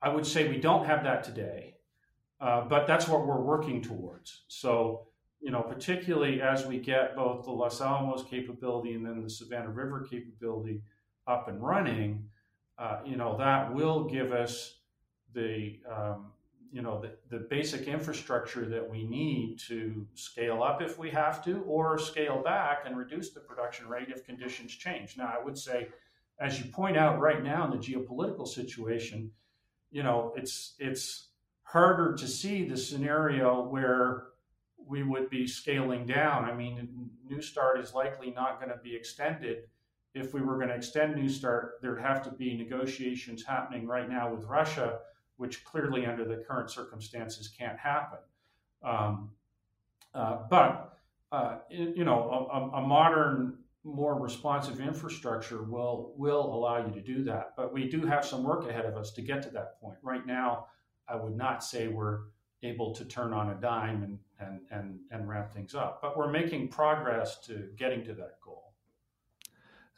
I 0.00 0.08
would 0.08 0.26
say 0.26 0.48
we 0.48 0.58
don't 0.58 0.86
have 0.86 1.04
that 1.04 1.24
today, 1.24 1.76
uh, 2.40 2.62
but 2.62 2.86
that's 2.86 3.08
what 3.08 3.26
we're 3.26 3.40
working 3.40 3.82
towards. 3.82 4.42
So 4.48 5.06
you 5.40 5.50
know, 5.50 5.62
particularly 5.62 6.40
as 6.40 6.66
we 6.66 6.78
get 6.78 7.16
both 7.16 7.44
the 7.44 7.50
Los 7.50 7.80
Alamos 7.80 8.24
capability 8.24 8.94
and 8.94 9.04
then 9.04 9.22
the 9.22 9.30
Savannah 9.30 9.70
River 9.70 10.06
capability 10.08 10.82
up 11.26 11.48
and 11.48 11.60
running, 11.60 12.28
uh, 12.78 13.00
you 13.04 13.16
know, 13.16 13.36
that 13.38 13.74
will 13.74 14.04
give 14.04 14.32
us 14.32 14.78
the 15.34 15.80
um, 15.90 16.26
you 16.72 16.80
know 16.80 17.00
the, 17.00 17.12
the 17.28 17.44
basic 17.44 17.82
infrastructure 17.82 18.64
that 18.64 18.90
we 18.90 19.04
need 19.04 19.58
to 19.58 20.06
scale 20.14 20.62
up 20.62 20.80
if 20.80 20.98
we 20.98 21.10
have 21.10 21.44
to 21.44 21.62
or 21.66 21.98
scale 21.98 22.42
back 22.42 22.84
and 22.86 22.96
reduce 22.96 23.30
the 23.30 23.40
production 23.40 23.86
rate 23.86 24.08
if 24.08 24.24
conditions 24.24 24.74
change. 24.74 25.16
Now 25.18 25.32
i 25.38 25.44
would 25.44 25.58
say 25.58 25.88
as 26.40 26.58
you 26.58 26.64
point 26.70 26.96
out 26.96 27.20
right 27.20 27.44
now 27.44 27.66
in 27.66 27.70
the 27.70 27.76
geopolitical 27.76 28.48
situation 28.48 29.30
you 29.90 30.02
know 30.02 30.32
it's 30.34 30.74
it's 30.78 31.28
harder 31.62 32.14
to 32.14 32.26
see 32.26 32.64
the 32.64 32.76
scenario 32.76 33.62
where 33.62 34.24
we 34.84 35.04
would 35.04 35.30
be 35.30 35.46
scaling 35.46 36.06
down. 36.06 36.44
I 36.46 36.54
mean 36.54 37.10
new 37.28 37.42
start 37.42 37.78
is 37.80 37.92
likely 37.92 38.30
not 38.30 38.58
going 38.58 38.72
to 38.72 38.82
be 38.82 38.96
extended. 38.96 39.64
If 40.14 40.34
we 40.34 40.42
were 40.42 40.56
going 40.56 40.68
to 40.68 40.74
extend 40.74 41.16
new 41.16 41.28
start 41.28 41.74
there'd 41.82 42.00
have 42.00 42.22
to 42.22 42.30
be 42.30 42.56
negotiations 42.56 43.44
happening 43.44 43.86
right 43.86 44.08
now 44.08 44.34
with 44.34 44.44
russia 44.44 44.98
which 45.42 45.64
clearly 45.64 46.06
under 46.06 46.24
the 46.24 46.36
current 46.36 46.70
circumstances 46.70 47.48
can't 47.48 47.76
happen. 47.76 48.20
Um, 48.84 49.32
uh, 50.14 50.44
but 50.48 50.96
uh, 51.32 51.56
you 51.68 52.04
know, 52.04 52.48
a, 52.52 52.78
a, 52.78 52.80
modern, 52.80 53.58
more 53.82 54.20
responsive 54.20 54.78
infrastructure 54.80 55.64
will 55.64 56.14
will 56.16 56.54
allow 56.54 56.86
you 56.86 56.92
to 56.92 57.00
do 57.00 57.24
that. 57.24 57.54
But 57.56 57.72
we 57.72 57.88
do 57.88 58.06
have 58.06 58.24
some 58.24 58.44
work 58.44 58.70
ahead 58.70 58.84
of 58.84 58.96
us 58.96 59.10
to 59.14 59.22
get 59.22 59.42
to 59.42 59.50
that 59.50 59.80
point. 59.80 59.98
Right 60.02 60.24
now, 60.24 60.66
I 61.08 61.16
would 61.16 61.36
not 61.36 61.64
say 61.64 61.88
we're 61.88 62.20
able 62.62 62.94
to 62.94 63.04
turn 63.04 63.32
on 63.32 63.50
a 63.50 63.54
dime 63.56 64.04
and 64.04 64.18
and 64.38 64.60
and, 64.70 65.00
and 65.10 65.28
ramp 65.28 65.50
things 65.52 65.74
up, 65.74 66.00
but 66.00 66.16
we're 66.16 66.30
making 66.30 66.68
progress 66.68 67.40
to 67.46 67.70
getting 67.76 68.04
to 68.04 68.14
that 68.14 68.38
goal. 68.44 68.74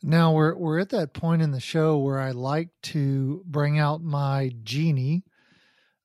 Now 0.02 0.32
we're 0.32 0.54
we're 0.54 0.78
at 0.78 0.88
that 0.90 1.12
point 1.12 1.42
in 1.42 1.50
the 1.50 1.60
show 1.60 1.98
where 1.98 2.18
I 2.18 2.30
like 2.30 2.70
to 2.94 3.42
bring 3.44 3.78
out 3.78 4.02
my 4.02 4.52
genie 4.62 5.24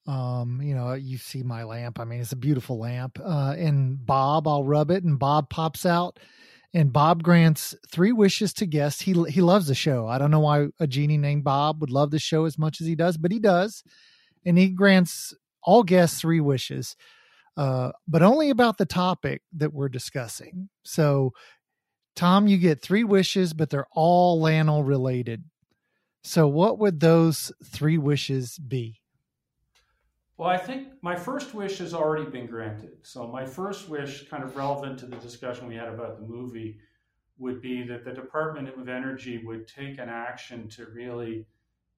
um, 0.09 0.59
you 0.63 0.73
know, 0.73 0.93
you 0.93 1.19
see 1.19 1.43
my 1.43 1.63
lamp. 1.63 1.99
I 1.99 2.03
mean, 2.03 2.19
it's 2.19 2.31
a 2.31 2.35
beautiful 2.37 2.79
lamp. 2.79 3.19
Uh, 3.23 3.53
and 3.55 4.03
Bob, 4.03 4.47
I'll 4.47 4.63
rub 4.63 4.89
it, 4.89 5.03
and 5.03 5.19
Bob 5.19 5.51
pops 5.51 5.85
out, 5.85 6.17
and 6.73 6.91
Bob 6.91 7.21
grants 7.21 7.75
three 7.91 8.11
wishes 8.11 8.51
to 8.53 8.65
guests. 8.65 9.01
He 9.01 9.13
he 9.29 9.41
loves 9.41 9.67
the 9.67 9.75
show. 9.75 10.07
I 10.07 10.17
don't 10.17 10.31
know 10.31 10.39
why 10.39 10.69
a 10.79 10.87
genie 10.87 11.19
named 11.19 11.43
Bob 11.43 11.79
would 11.81 11.91
love 11.91 12.09
the 12.09 12.17
show 12.17 12.45
as 12.45 12.57
much 12.57 12.81
as 12.81 12.87
he 12.87 12.95
does, 12.95 13.17
but 13.17 13.31
he 13.31 13.37
does, 13.37 13.83
and 14.43 14.57
he 14.57 14.69
grants 14.69 15.31
all 15.61 15.83
guests 15.83 16.19
three 16.19 16.39
wishes, 16.39 16.95
uh, 17.55 17.91
but 18.07 18.23
only 18.23 18.49
about 18.49 18.79
the 18.79 18.87
topic 18.87 19.43
that 19.57 19.73
we're 19.73 19.89
discussing. 19.89 20.69
So, 20.81 21.33
Thom, 22.15 22.47
you 22.47 22.57
get 22.57 22.81
three 22.81 23.03
wishes, 23.03 23.53
but 23.53 23.69
they're 23.69 23.87
all 23.91 24.41
LANL 24.41 24.83
related. 24.83 25.43
So, 26.23 26.47
what 26.47 26.79
would 26.79 26.99
those 26.99 27.51
three 27.63 27.99
wishes 27.99 28.57
be? 28.57 28.98
Well, 30.39 30.47
I 30.47 30.55
think 30.55 30.87
my 31.01 31.17
first 31.17 31.53
wish 31.53 31.79
has 31.79 31.93
already 31.93 32.23
been 32.23 32.45
granted. 32.45 32.99
So, 33.01 33.27
my 33.27 33.45
first 33.45 33.89
wish, 33.89 34.25
kind 34.29 34.41
of 34.41 34.55
relevant 34.55 34.97
to 34.99 35.05
the 35.05 35.17
discussion 35.17 35.67
we 35.67 35.75
had 35.75 35.89
about 35.89 36.15
the 36.15 36.25
movie, 36.25 36.79
would 37.39 37.61
be 37.61 37.83
that 37.83 38.05
the 38.05 38.13
Department 38.13 38.69
of 38.69 38.87
Energy 38.87 39.43
would 39.45 39.67
take 39.67 39.97
an 39.97 40.07
action 40.07 40.69
to 40.69 40.85
really 40.85 41.45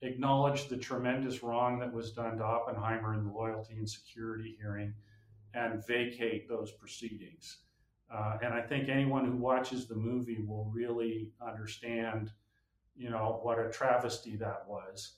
acknowledge 0.01 0.67
the 0.67 0.77
tremendous 0.77 1.43
wrong 1.43 1.77
that 1.77 1.93
was 1.93 2.13
done 2.13 2.37
to 2.37 2.43
Oppenheimer 2.43 3.13
in 3.13 3.25
the 3.25 3.31
loyalty 3.31 3.75
and 3.75 3.87
security 3.87 4.57
hearing 4.59 4.95
and 5.53 5.85
vacate 5.85 6.49
those 6.49 6.71
proceedings. 6.71 7.59
Uh, 8.11 8.39
and 8.41 8.55
I 8.55 8.61
think 8.61 8.89
anyone 8.89 9.25
who 9.25 9.37
watches 9.37 9.85
the 9.85 9.93
movie 9.93 10.43
will 10.43 10.65
really 10.73 11.29
understand, 11.47 12.31
you 12.95 13.11
know, 13.11 13.39
what 13.43 13.59
a 13.59 13.69
travesty 13.69 14.35
that 14.37 14.67
was. 14.67 15.17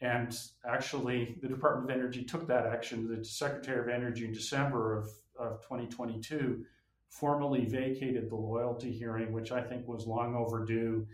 And 0.00 0.36
actually, 0.66 1.36
the 1.42 1.48
Department 1.48 1.90
of 1.90 1.96
Energy 1.96 2.24
took 2.24 2.46
that 2.46 2.66
action. 2.66 3.06
The 3.06 3.24
Secretary 3.24 3.80
of 3.80 3.88
Energy 3.88 4.24
in 4.24 4.32
December 4.32 4.96
of, 4.96 5.10
of 5.38 5.60
2022 5.62 6.64
formally 7.10 7.66
vacated 7.66 8.30
the 8.30 8.36
loyalty 8.36 8.90
hearing, 8.90 9.32
which 9.32 9.52
I 9.52 9.60
think 9.60 9.86
was 9.86 10.06
long 10.06 10.34
overdue. 10.34 11.06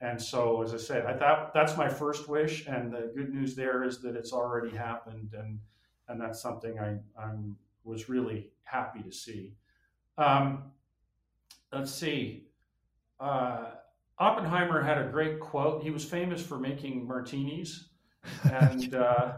And 0.00 0.20
so, 0.20 0.62
as 0.62 0.74
I 0.74 0.76
said, 0.76 1.06
I 1.06 1.16
thought 1.16 1.54
that's 1.54 1.76
my 1.78 1.88
first 1.88 2.28
wish. 2.28 2.66
And 2.66 2.92
the 2.92 3.12
good 3.16 3.32
news 3.32 3.54
there 3.54 3.82
is 3.82 4.02
that 4.02 4.14
it's 4.14 4.32
already 4.32 4.76
happened. 4.76 5.32
And, 5.32 5.58
and 6.08 6.20
that's 6.20 6.42
something 6.42 6.78
I 6.78 6.96
I'm, 7.18 7.56
was 7.82 8.10
really 8.10 8.50
happy 8.64 9.02
to 9.02 9.12
see. 9.12 9.54
Um, 10.18 10.64
let's 11.72 11.92
see. 11.92 12.48
Uh, 13.18 13.70
Oppenheimer 14.18 14.82
had 14.82 14.98
a 14.98 15.08
great 15.08 15.40
quote. 15.40 15.82
He 15.82 15.90
was 15.90 16.04
famous 16.04 16.44
for 16.44 16.58
making 16.58 17.06
martinis 17.06 17.88
and 18.44 18.94
uh, 19.06 19.32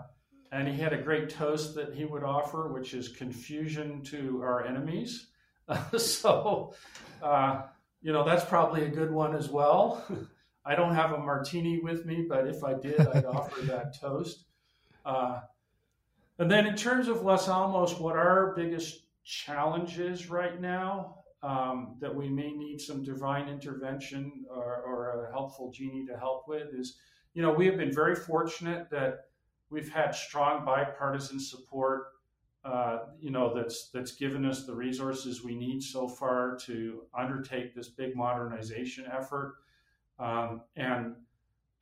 and 0.52 0.68
he 0.68 0.76
had 0.76 0.92
a 0.92 1.02
great 1.02 1.28
toast 1.28 1.74
that 1.74 1.94
he 1.94 2.04
would 2.04 2.22
offer, 2.22 2.72
which 2.72 2.94
is 2.94 3.08
confusion 3.08 4.02
to 4.04 4.40
our 4.42 4.64
enemies. 4.64 5.28
So, 5.98 6.74
uh, 7.20 7.62
you 8.00 8.12
know, 8.12 8.24
that's 8.24 8.44
probably 8.44 8.84
a 8.84 8.88
good 8.88 9.10
one 9.10 9.34
as 9.34 9.48
well. 9.48 10.04
I 10.64 10.76
don't 10.76 10.94
have 10.94 11.12
a 11.12 11.18
martini 11.18 11.80
with 11.80 12.06
me, 12.06 12.24
but 12.28 12.46
if 12.46 12.62
I 12.62 12.74
did, 12.74 13.00
I'd 13.00 13.24
offer 13.24 13.62
that 13.62 13.98
toast. 14.00 14.44
Uh, 15.04 15.40
and 16.38 16.50
then, 16.50 16.66
in 16.66 16.76
terms 16.76 17.08
of 17.08 17.22
Los 17.22 17.48
Alamos, 17.48 17.98
what 17.98 18.16
our 18.16 18.54
biggest 18.54 19.02
challenge 19.24 19.98
is 19.98 20.30
right 20.30 20.60
now 20.60 21.16
um, 21.42 21.96
that 22.00 22.14
we 22.14 22.28
may 22.28 22.52
need 22.52 22.80
some 22.80 23.02
divine 23.02 23.48
intervention 23.48 24.44
or, 24.48 24.82
or 24.86 25.26
a 25.26 25.32
helpful 25.32 25.70
genie 25.72 26.06
to 26.06 26.16
help 26.16 26.48
with 26.48 26.74
is 26.74 26.96
you 27.36 27.42
know, 27.42 27.52
we 27.52 27.66
have 27.66 27.76
been 27.76 27.92
very 27.92 28.16
fortunate 28.16 28.88
that 28.88 29.26
we've 29.68 29.90
had 29.90 30.14
strong 30.14 30.64
bipartisan 30.64 31.38
support. 31.38 32.06
Uh, 32.64 33.00
you 33.20 33.30
know, 33.30 33.52
that's 33.54 33.90
that's 33.90 34.12
given 34.12 34.46
us 34.46 34.64
the 34.64 34.74
resources 34.74 35.44
we 35.44 35.54
need 35.54 35.82
so 35.82 36.08
far 36.08 36.56
to 36.62 37.02
undertake 37.16 37.74
this 37.74 37.90
big 37.90 38.16
modernization 38.16 39.04
effort. 39.12 39.56
Um, 40.18 40.62
and 40.76 41.14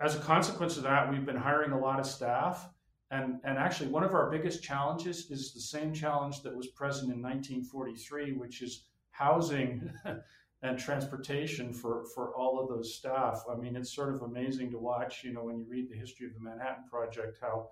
as 0.00 0.16
a 0.16 0.18
consequence 0.18 0.76
of 0.76 0.82
that, 0.82 1.08
we've 1.08 1.24
been 1.24 1.36
hiring 1.36 1.70
a 1.70 1.78
lot 1.78 2.00
of 2.00 2.06
staff. 2.06 2.68
And, 3.12 3.38
and 3.44 3.56
actually, 3.56 3.90
one 3.90 4.02
of 4.02 4.12
our 4.12 4.28
biggest 4.28 4.60
challenges 4.60 5.30
is 5.30 5.54
the 5.54 5.60
same 5.60 5.94
challenge 5.94 6.42
that 6.42 6.54
was 6.54 6.66
present 6.66 7.12
in 7.12 7.22
1943, 7.22 8.32
which 8.32 8.60
is 8.60 8.86
housing 9.12 9.88
and 10.64 10.79
transportation 10.79 11.74
for, 11.74 12.07
for 12.14 12.35
all 12.35 12.59
of 12.59 12.68
those 12.68 12.94
staff. 12.94 13.44
I 13.50 13.55
mean, 13.55 13.77
it's 13.77 13.94
sort 13.94 14.14
of 14.14 14.22
amazing 14.22 14.70
to 14.70 14.79
watch, 14.79 15.22
you 15.22 15.35
know, 15.35 15.44
when 15.44 15.59
you 15.59 15.66
read 15.68 15.90
the 15.90 15.94
history 15.94 16.27
of 16.27 16.33
the 16.33 16.40
Manhattan 16.40 16.85
Project, 16.90 17.37
how, 17.38 17.68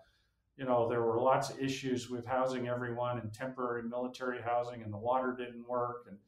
you 0.59 0.67
know, 0.67 0.87
there 0.91 1.01
were 1.01 1.19
lots 1.19 1.49
of 1.49 1.59
issues 1.59 2.11
with 2.11 2.27
housing 2.27 2.69
everyone 2.69 3.19
and 3.19 3.33
temporary 3.33 3.83
military 3.83 4.43
housing, 4.43 4.83
and 4.83 4.93
the 4.93 4.99
water 4.99 5.35
didn't 5.37 5.67
work, 5.67 6.05
and 6.07 6.19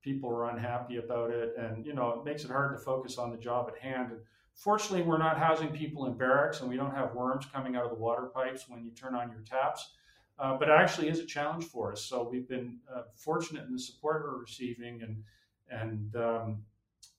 people 0.00 0.30
were 0.30 0.48
unhappy 0.48 0.96
about 0.96 1.30
it, 1.30 1.54
and 1.58 1.84
you 1.84 1.92
know 1.92 2.10
it 2.10 2.24
makes 2.24 2.42
it 2.44 2.50
hard 2.50 2.74
to 2.74 2.82
focus 2.82 3.18
on 3.18 3.30
the 3.30 3.36
job 3.36 3.68
at 3.68 3.78
hand. 3.78 4.12
And 4.12 4.20
fortunately, 4.54 5.02
we're 5.02 5.18
not 5.18 5.38
housing 5.38 5.68
people 5.68 6.06
in 6.06 6.14
barracks, 6.14 6.60
and 6.60 6.70
we 6.70 6.76
don't 6.76 6.94
have 6.94 7.14
worms 7.14 7.44
coming 7.52 7.76
out 7.76 7.84
of 7.84 7.90
the 7.90 8.02
water 8.02 8.30
pipes 8.34 8.64
when 8.66 8.82
you 8.82 8.92
turn 8.92 9.14
on 9.14 9.30
your 9.30 9.42
taps. 9.42 9.90
Uh, 10.38 10.56
but 10.56 10.68
it 10.68 10.74
actually 10.76 11.08
is 11.08 11.20
a 11.20 11.26
challenge 11.26 11.64
for 11.64 11.92
us. 11.92 12.02
So 12.04 12.28
we've 12.28 12.48
been 12.48 12.78
uh, 12.92 13.02
fortunate 13.14 13.66
in 13.66 13.72
the 13.72 13.78
support 13.78 14.24
we're 14.24 14.40
receiving, 14.40 15.02
and 15.02 15.22
and 15.70 16.14
um, 16.16 16.58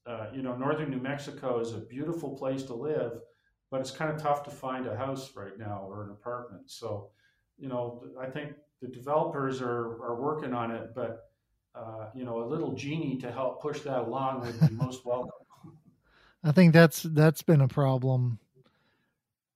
uh, 0.05 0.27
you 0.33 0.41
know, 0.41 0.55
northern 0.55 0.89
New 0.89 1.01
Mexico 1.01 1.59
is 1.59 1.73
a 1.73 1.79
beautiful 1.79 2.37
place 2.37 2.63
to 2.63 2.73
live, 2.73 3.19
but 3.71 3.81
it's 3.81 3.91
kind 3.91 4.11
of 4.11 4.21
tough 4.21 4.43
to 4.43 4.51
find 4.51 4.85
a 4.85 4.95
house 4.95 5.35
right 5.35 5.57
now 5.57 5.85
or 5.87 6.03
an 6.03 6.11
apartment. 6.11 6.69
So, 6.69 7.09
you 7.57 7.67
know, 7.67 8.03
I 8.19 8.27
think 8.27 8.53
the 8.81 8.87
developers 8.87 9.61
are 9.61 10.01
are 10.03 10.21
working 10.21 10.53
on 10.53 10.71
it, 10.71 10.93
but 10.93 11.29
uh, 11.73 12.09
you 12.13 12.23
know, 12.23 12.43
a 12.43 12.45
little 12.45 12.73
genie 12.73 13.17
to 13.17 13.31
help 13.31 13.61
push 13.61 13.81
that 13.81 13.99
along 13.99 14.41
would 14.41 14.59
be 14.69 14.75
most 14.75 15.05
welcome. 15.05 15.31
I 16.43 16.51
think 16.51 16.73
that's 16.73 17.01
that's 17.03 17.41
been 17.41 17.61
a 17.61 17.67
problem. 17.67 18.39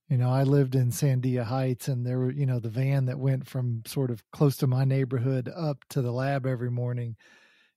You 0.09 0.17
know, 0.17 0.31
I 0.31 0.41
lived 0.41 0.73
in 0.73 0.89
Sandia 0.89 1.43
Heights, 1.43 1.87
and 1.87 2.03
there 2.03 2.17
were 2.17 2.31
you 2.31 2.47
know 2.47 2.59
the 2.59 2.69
van 2.69 3.05
that 3.05 3.19
went 3.19 3.47
from 3.47 3.83
sort 3.85 4.09
of 4.09 4.23
close 4.31 4.57
to 4.57 4.67
my 4.67 4.83
neighborhood 4.83 5.51
up 5.55 5.85
to 5.89 6.01
the 6.01 6.11
lab 6.11 6.47
every 6.47 6.71
morning. 6.71 7.15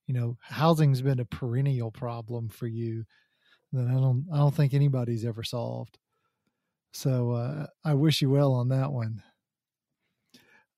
You 0.07 0.13
know, 0.13 0.37
housing's 0.41 1.01
been 1.01 1.19
a 1.19 1.25
perennial 1.25 1.91
problem 1.91 2.49
for 2.49 2.67
you 2.67 3.05
that 3.71 3.87
I 3.87 3.93
don't 3.93 4.25
I 4.31 4.37
don't 4.37 4.55
think 4.55 4.73
anybody's 4.73 5.25
ever 5.25 5.43
solved. 5.43 5.97
So 6.93 7.31
uh, 7.31 7.67
I 7.83 7.95
wish 7.95 8.21
you 8.21 8.29
well 8.29 8.53
on 8.53 8.69
that 8.69 8.91
one. 8.91 9.23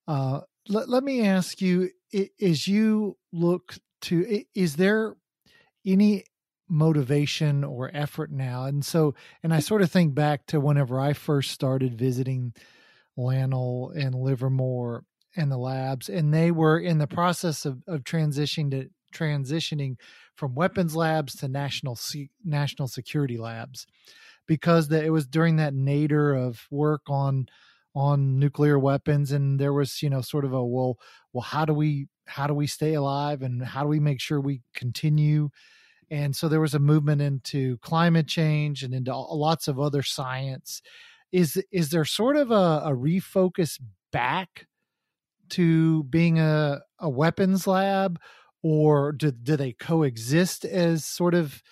Uh, 0.08 0.40
let, 0.68 0.88
let 0.88 1.04
me 1.04 1.26
ask 1.26 1.60
you: 1.60 1.90
as 2.40 2.66
you 2.66 3.16
look 3.32 3.76
to, 4.02 4.44
is 4.54 4.76
there 4.76 5.14
any 5.84 6.24
motivation 6.68 7.64
or 7.64 7.90
effort 7.94 8.30
now? 8.30 8.64
And 8.64 8.84
so, 8.84 9.14
and 9.42 9.52
I 9.52 9.60
sort 9.60 9.82
of 9.82 9.90
think 9.90 10.14
back 10.14 10.46
to 10.46 10.60
whenever 10.60 10.98
I 11.00 11.12
first 11.12 11.50
started 11.50 11.98
visiting 11.98 12.54
LANL 13.16 13.92
and 13.96 14.14
Livermore 14.14 15.04
and 15.36 15.50
the 15.50 15.58
labs, 15.58 16.08
and 16.08 16.32
they 16.32 16.50
were 16.50 16.78
in 16.78 16.98
the 16.98 17.06
process 17.06 17.66
of, 17.66 17.82
of 17.86 18.04
transitioning 18.04 18.70
to 18.70 18.88
transitioning 19.16 19.96
from 20.34 20.54
weapons 20.54 20.94
labs 20.94 21.34
to 21.36 21.48
national 21.48 21.98
national 22.44 22.88
security 22.88 23.38
labs 23.38 23.86
because 24.46 24.88
the, 24.88 25.04
it 25.04 25.10
was 25.10 25.26
during 25.26 25.56
that 25.56 25.74
nadir 25.74 26.34
of 26.34 26.66
work 26.70 27.02
on 27.08 27.48
on 27.94 28.38
nuclear 28.38 28.78
weapons 28.78 29.32
and 29.32 29.58
there 29.58 29.72
was 29.72 30.02
you 30.02 30.10
know 30.10 30.20
sort 30.20 30.44
of 30.44 30.52
a 30.52 30.64
well 30.64 30.98
well 31.32 31.42
how 31.42 31.64
do 31.64 31.72
we 31.72 32.08
how 32.26 32.46
do 32.46 32.54
we 32.54 32.66
stay 32.66 32.94
alive 32.94 33.42
and 33.42 33.62
how 33.62 33.82
do 33.82 33.88
we 33.88 34.00
make 34.00 34.20
sure 34.20 34.40
we 34.40 34.62
continue? 34.74 35.50
And 36.10 36.36
so 36.36 36.48
there 36.48 36.60
was 36.60 36.74
a 36.74 36.78
movement 36.78 37.20
into 37.20 37.78
climate 37.78 38.28
change 38.28 38.82
and 38.82 38.94
into 38.94 39.16
lots 39.16 39.68
of 39.68 39.80
other 39.80 40.02
science. 40.02 40.82
Is 41.32 41.62
is 41.72 41.90
there 41.90 42.04
sort 42.04 42.36
of 42.36 42.50
a, 42.50 42.82
a 42.84 42.92
refocus 42.92 43.80
back 44.12 44.66
to 45.50 46.04
being 46.04 46.38
a, 46.38 46.80
a 46.98 47.08
weapons 47.08 47.66
lab 47.66 48.20
or 48.62 49.12
do, 49.12 49.30
do 49.30 49.56
they 49.56 49.72
coexist 49.72 50.64
as 50.64 51.04
sort 51.04 51.34
of 51.34 51.62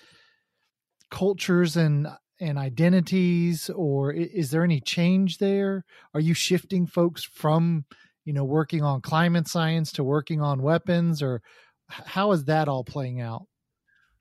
cultures 1.10 1.76
and 1.76 2.08
and 2.40 2.58
identities 2.58 3.70
or 3.70 4.12
is 4.12 4.50
there 4.50 4.64
any 4.64 4.80
change 4.80 5.38
there? 5.38 5.84
Are 6.12 6.20
you 6.20 6.34
shifting 6.34 6.86
folks 6.86 7.24
from 7.24 7.84
you 8.24 8.32
know 8.32 8.44
working 8.44 8.82
on 8.82 9.00
climate 9.00 9.48
science 9.48 9.92
to 9.92 10.04
working 10.04 10.40
on 10.40 10.62
weapons 10.62 11.22
or 11.22 11.42
how 11.88 12.32
is 12.32 12.44
that 12.44 12.68
all 12.68 12.84
playing 12.84 13.20
out? 13.20 13.46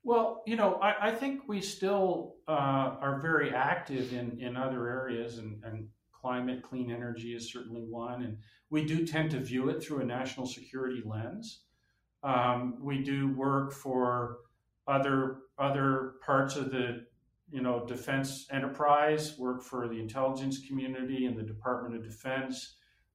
Well 0.02 0.42
you 0.46 0.56
know 0.56 0.74
i, 0.76 1.08
I 1.08 1.10
think 1.10 1.48
we 1.48 1.60
still 1.60 2.36
uh, 2.48 2.96
are 3.00 3.20
very 3.20 3.52
active 3.52 4.12
in 4.12 4.38
in 4.40 4.56
other 4.56 4.88
areas 4.88 5.38
and, 5.38 5.62
and 5.64 5.88
climate 6.12 6.62
clean 6.62 6.90
energy 6.90 7.34
is 7.34 7.52
certainly 7.52 7.82
one 7.82 8.22
and 8.22 8.38
we 8.70 8.84
do 8.84 9.06
tend 9.06 9.30
to 9.30 9.38
view 9.38 9.68
it 9.68 9.82
through 9.82 10.00
a 10.00 10.04
national 10.04 10.46
security 10.46 11.02
lens 11.04 11.62
um, 12.24 12.78
we 12.80 13.02
do 13.02 13.32
work 13.34 13.72
for 13.72 14.38
other 14.88 15.38
other 15.58 16.14
parts 16.24 16.56
of 16.56 16.72
the 16.72 17.04
you 17.54 17.60
know, 17.60 17.84
defense 17.86 18.48
enterprise, 18.50 19.38
work 19.38 19.62
for 19.62 19.86
the 19.86 20.00
intelligence 20.00 20.66
community 20.66 21.26
and 21.26 21.36
the 21.36 21.42
Department 21.42 21.94
of 21.94 22.02
Defense. 22.02 22.74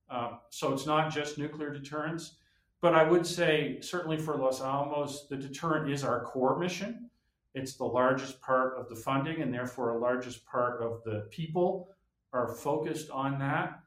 Uh, 0.09 0.37
so 0.49 0.71
it's 0.71 0.85
not 0.85 1.13
just 1.13 1.37
nuclear 1.37 1.71
deterrence. 1.71 2.37
But 2.81 2.95
I 2.95 3.03
would 3.03 3.27
say, 3.27 3.79
certainly 3.81 4.17
for 4.17 4.37
Los 4.37 4.61
Alamos, 4.61 5.27
the 5.29 5.35
deterrent 5.35 5.91
is 5.91 6.05
our 6.05 6.23
core 6.23 6.57
mission. 6.57 7.09
It's 7.53 7.75
the 7.75 7.83
largest 7.83 8.39
part 8.41 8.77
of 8.77 8.87
the 8.87 8.95
funding, 8.95 9.41
and 9.41 9.53
therefore, 9.53 9.89
a 9.89 9.99
largest 9.99 10.45
part 10.45 10.81
of 10.81 11.03
the 11.03 11.27
people 11.29 11.89
are 12.31 12.47
focused 12.47 13.09
on 13.09 13.39
that. 13.39 13.81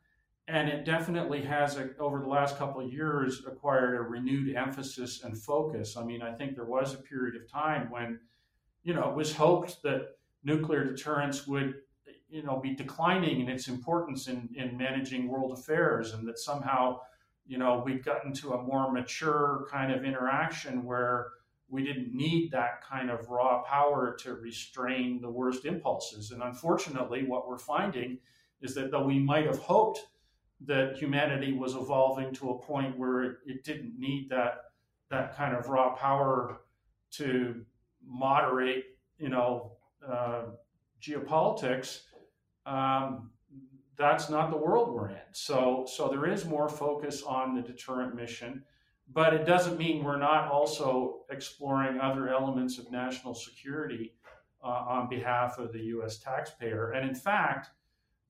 And 0.53 0.69
it 0.69 0.85
definitely 0.85 1.41
has, 1.45 1.79
uh, 1.79 1.89
over 1.99 2.21
the 2.21 2.29
last 2.29 2.59
couple 2.59 2.85
of 2.85 2.93
years, 2.93 3.43
acquired 3.47 3.97
a 3.97 4.03
renewed 4.03 4.55
emphasis 4.55 5.25
and 5.25 5.37
focus. 5.37 5.97
I 5.97 6.05
mean, 6.05 6.21
I 6.21 6.31
think 6.35 6.57
there 6.57 6.67
was 6.67 6.93
a 6.93 6.99
period 6.99 7.41
of 7.41 7.51
time 7.51 7.91
when, 7.91 8.21
you 8.85 8.93
know, 8.93 9.09
it 9.09 9.17
was 9.17 9.35
hoped 9.35 9.83
that 9.83 10.17
nuclear 10.45 10.85
deterrence 10.85 11.47
would 11.47 11.77
you 12.29 12.43
know 12.43 12.59
be 12.59 12.75
declining 12.75 13.41
in 13.41 13.49
its 13.49 13.69
importance 13.69 14.29
in, 14.29 14.49
in 14.55 14.77
managing 14.77 15.29
world 15.29 15.53
affairs 15.53 16.13
and 16.13 16.27
that 16.27 16.39
somehow 16.39 16.99
you 17.47 17.59
know 17.59 17.83
we've 17.85 18.05
gotten 18.05 18.33
to 18.33 18.55
a 18.55 18.63
more 18.63 18.91
mature 18.91 19.67
kind 19.71 19.93
of 19.93 20.05
interaction 20.05 20.83
where 20.85 21.29
we 21.69 21.85
didn't 21.85 22.13
need 22.13 22.51
that 22.51 22.83
kind 22.83 23.11
of 23.11 23.29
raw 23.29 23.63
power 23.63 24.17
to 24.19 24.35
restrain 24.35 25.21
the 25.21 25.31
worst 25.31 25.65
impulses 25.65 26.31
and 26.33 26.43
unfortunately 26.43 27.25
what 27.25 27.47
we're 27.47 27.59
finding 27.59 28.19
is 28.63 28.75
that 28.75 28.91
though 28.91 29.05
we 29.05 29.19
might 29.19 29.47
have 29.47 29.59
hoped 29.59 30.01
that 30.67 30.97
humanity 30.97 31.53
was 31.53 31.75
evolving 31.75 32.33
to 32.35 32.51
a 32.51 32.59
point 32.59 32.99
where 32.99 33.23
it, 33.23 33.37
it 33.47 33.65
didn't 33.65 33.99
need 33.99 34.29
that 34.31 34.55
that 35.11 35.37
kind 35.37 35.55
of 35.55 35.69
raw 35.69 35.95
power 35.95 36.63
to 37.11 37.65
moderate 38.07 38.85
you 39.19 39.29
know 39.29 39.73
uh, 40.09 40.43
geopolitics, 41.03 42.03
um, 42.65 43.31
that's 43.97 44.31
not 44.31 44.51
the 44.51 44.57
world 44.57 44.95
we're 44.95 45.11
in. 45.11 45.17
So, 45.33 45.85
so 45.87 46.09
there 46.09 46.27
is 46.27 46.45
more 46.45 46.69
focus 46.69 47.23
on 47.23 47.55
the 47.55 47.63
deterrent 47.63 48.15
mission, 48.15 48.63
but 49.13 49.35
it 49.35 49.45
doesn't 49.45 49.79
mean 49.79 50.03
we're 50.03 50.19
not 50.19 50.51
also 50.51 51.21
exploring 51.31 52.01
other 52.01 52.29
elements 52.29 52.79
of 52.79 52.91
national 52.91 53.35
security 53.35 54.15
uh, 54.65 54.67
on 54.67 55.09
behalf 55.09 55.59
of 55.59 55.73
the 55.73 55.81
U.S. 55.81 56.19
taxpayer. 56.19 56.93
And 56.93 57.09
in 57.09 57.15
fact, 57.15 57.71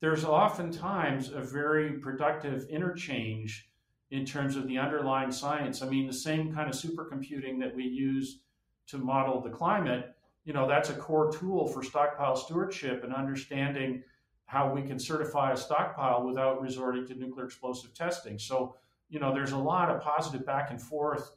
there's 0.02 0.24
oftentimes 0.24 1.30
a 1.32 1.40
very 1.40 1.94
productive 1.94 2.66
interchange 2.68 3.70
in 4.10 4.26
terms 4.26 4.56
of 4.56 4.68
the 4.68 4.76
underlying 4.76 5.32
science. 5.32 5.80
I 5.80 5.88
mean, 5.88 6.06
the 6.06 6.12
same 6.12 6.54
kind 6.54 6.68
of 6.68 6.76
supercomputing 6.76 7.58
that 7.60 7.74
we 7.74 7.84
use 7.84 8.40
to 8.88 8.98
model 8.98 9.40
the 9.40 9.48
climate 9.48 10.14
you 10.44 10.52
know 10.52 10.68
that's 10.68 10.90
a 10.90 10.94
core 10.94 11.32
tool 11.32 11.66
for 11.68 11.82
stockpile 11.82 12.36
stewardship 12.36 13.04
and 13.04 13.14
understanding 13.14 14.02
how 14.46 14.72
we 14.72 14.82
can 14.82 14.98
certify 14.98 15.52
a 15.52 15.56
stockpile 15.56 16.26
without 16.26 16.60
resorting 16.60 17.06
to 17.06 17.14
nuclear 17.14 17.46
explosive 17.46 17.94
testing. 17.94 18.38
So, 18.38 18.76
you 19.08 19.18
know, 19.18 19.32
there's 19.32 19.52
a 19.52 19.58
lot 19.58 19.88
of 19.88 20.02
positive 20.02 20.44
back 20.44 20.70
and 20.70 20.82
forth 20.82 21.36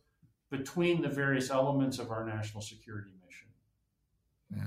between 0.49 1.01
the 1.01 1.07
various 1.07 1.49
elements 1.49 1.97
of 1.97 2.11
our 2.11 2.25
national 2.25 2.61
security 2.61 3.11
mission. 3.25 3.47
Yeah. 4.53 4.63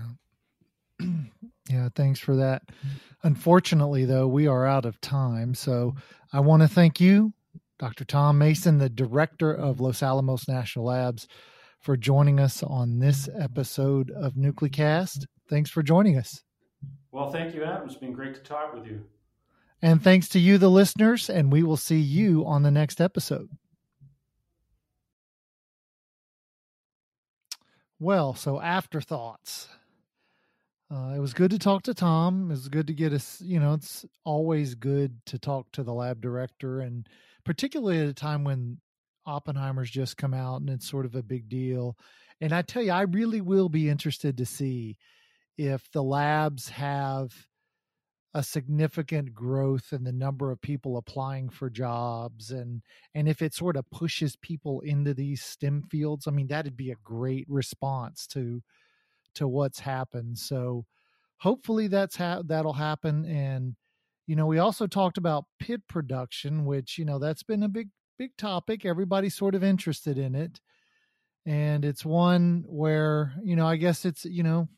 Yeah, 1.68 1.88
thanks 1.94 2.18
for 2.20 2.36
that. 2.36 2.66
Mm-hmm. 2.68 2.88
Unfortunately, 3.24 4.04
though, 4.04 4.26
we 4.26 4.46
are 4.46 4.66
out 4.66 4.84
of 4.84 5.00
time. 5.00 5.54
So 5.54 5.90
mm-hmm. 5.90 6.36
I 6.36 6.40
want 6.40 6.62
to 6.62 6.68
thank 6.68 7.00
you, 7.00 7.32
Dr. 7.78 8.04
Thom 8.04 8.38
Mason, 8.38 8.78
the 8.78 8.88
director 8.88 9.52
of 9.52 9.80
Los 9.80 10.02
Alamos 10.02 10.48
National 10.48 10.86
Labs 10.86 11.28
for 11.80 11.96
joining 11.96 12.40
us 12.40 12.62
on 12.62 12.98
this 12.98 13.28
episode 13.38 14.10
of 14.10 14.34
Nuclecast. 14.34 15.26
Thanks 15.48 15.70
for 15.70 15.82
joining 15.82 16.16
us. 16.16 16.42
Well, 17.12 17.30
thank 17.30 17.54
you, 17.54 17.64
Adam. 17.64 17.88
It's 17.88 17.96
been 17.96 18.12
great 18.12 18.34
to 18.34 18.40
talk 18.40 18.74
with 18.74 18.86
you. 18.86 19.04
And 19.80 20.02
thanks 20.02 20.28
to 20.30 20.40
you, 20.40 20.58
the 20.58 20.68
listeners, 20.68 21.30
and 21.30 21.52
we 21.52 21.62
will 21.62 21.76
see 21.76 22.00
you 22.00 22.44
on 22.44 22.62
the 22.62 22.70
next 22.70 23.00
episode. 23.00 23.48
Well, 28.00 28.34
so 28.34 28.60
afterthoughts. 28.60 29.68
Uh, 30.90 31.12
it 31.14 31.18
was 31.18 31.34
good 31.34 31.50
to 31.50 31.58
talk 31.58 31.82
to 31.82 31.92
Thom. 31.92 32.46
It 32.46 32.54
was 32.54 32.68
good 32.68 32.86
to 32.86 32.94
get 32.94 33.12
us, 33.12 33.40
you 33.42 33.60
know, 33.60 33.74
it's 33.74 34.06
always 34.24 34.74
good 34.74 35.18
to 35.26 35.38
talk 35.38 35.66
to 35.72 35.82
the 35.82 35.92
lab 35.92 36.20
director, 36.20 36.80
and 36.80 37.06
particularly 37.44 38.00
at 38.00 38.08
a 38.08 38.14
time 38.14 38.42
when 38.42 38.78
Oppenheimer's 39.26 39.90
just 39.90 40.16
come 40.16 40.32
out 40.32 40.60
and 40.60 40.70
it's 40.70 40.88
sort 40.88 41.04
of 41.04 41.14
a 41.14 41.22
big 41.22 41.48
deal. 41.48 41.96
And 42.40 42.54
I 42.54 42.62
tell 42.62 42.82
you, 42.82 42.92
I 42.92 43.02
really 43.02 43.42
will 43.42 43.68
be 43.68 43.88
interested 43.90 44.38
to 44.38 44.46
see 44.46 44.96
if 45.58 45.90
the 45.92 46.02
labs 46.02 46.70
have 46.70 47.34
a 48.32 48.42
significant 48.42 49.34
growth 49.34 49.92
in 49.92 50.04
the 50.04 50.12
number 50.12 50.50
of 50.50 50.60
people 50.60 50.96
applying 50.96 51.48
for 51.48 51.70
jobs 51.70 52.50
and 52.50 52.82
and 53.14 53.26
if 53.26 53.40
it 53.40 53.54
sort 53.54 53.74
of 53.74 53.90
pushes 53.90 54.36
people 54.36 54.80
into 54.82 55.14
these 55.14 55.42
STEM 55.42 55.82
fields, 55.90 56.26
I 56.26 56.30
mean 56.30 56.46
that'd 56.46 56.76
be 56.76 56.90
a 56.90 56.96
great 57.02 57.46
response 57.48 58.26
to 58.28 58.62
to 59.38 59.48
what's 59.48 59.80
happened. 59.80 60.38
So 60.38 60.84
hopefully 61.38 61.88
that's 61.88 62.16
ha- 62.16 62.42
that'll 62.44 62.72
happen 62.72 63.24
and 63.24 63.74
you 64.26 64.36
know 64.36 64.46
we 64.46 64.58
also 64.58 64.86
talked 64.86 65.18
about 65.18 65.44
pit 65.58 65.80
production 65.88 66.64
which 66.64 66.98
you 66.98 67.04
know 67.04 67.18
that's 67.18 67.42
been 67.42 67.62
a 67.62 67.68
big 67.68 67.88
big 68.18 68.36
topic 68.36 68.84
everybody's 68.84 69.34
sort 69.34 69.54
of 69.54 69.64
interested 69.64 70.18
in 70.18 70.34
it 70.34 70.60
and 71.46 71.84
it's 71.84 72.04
one 72.04 72.64
where 72.66 73.32
you 73.42 73.56
know 73.56 73.66
i 73.66 73.76
guess 73.76 74.04
it's 74.04 74.24
you 74.24 74.42
know 74.42 74.68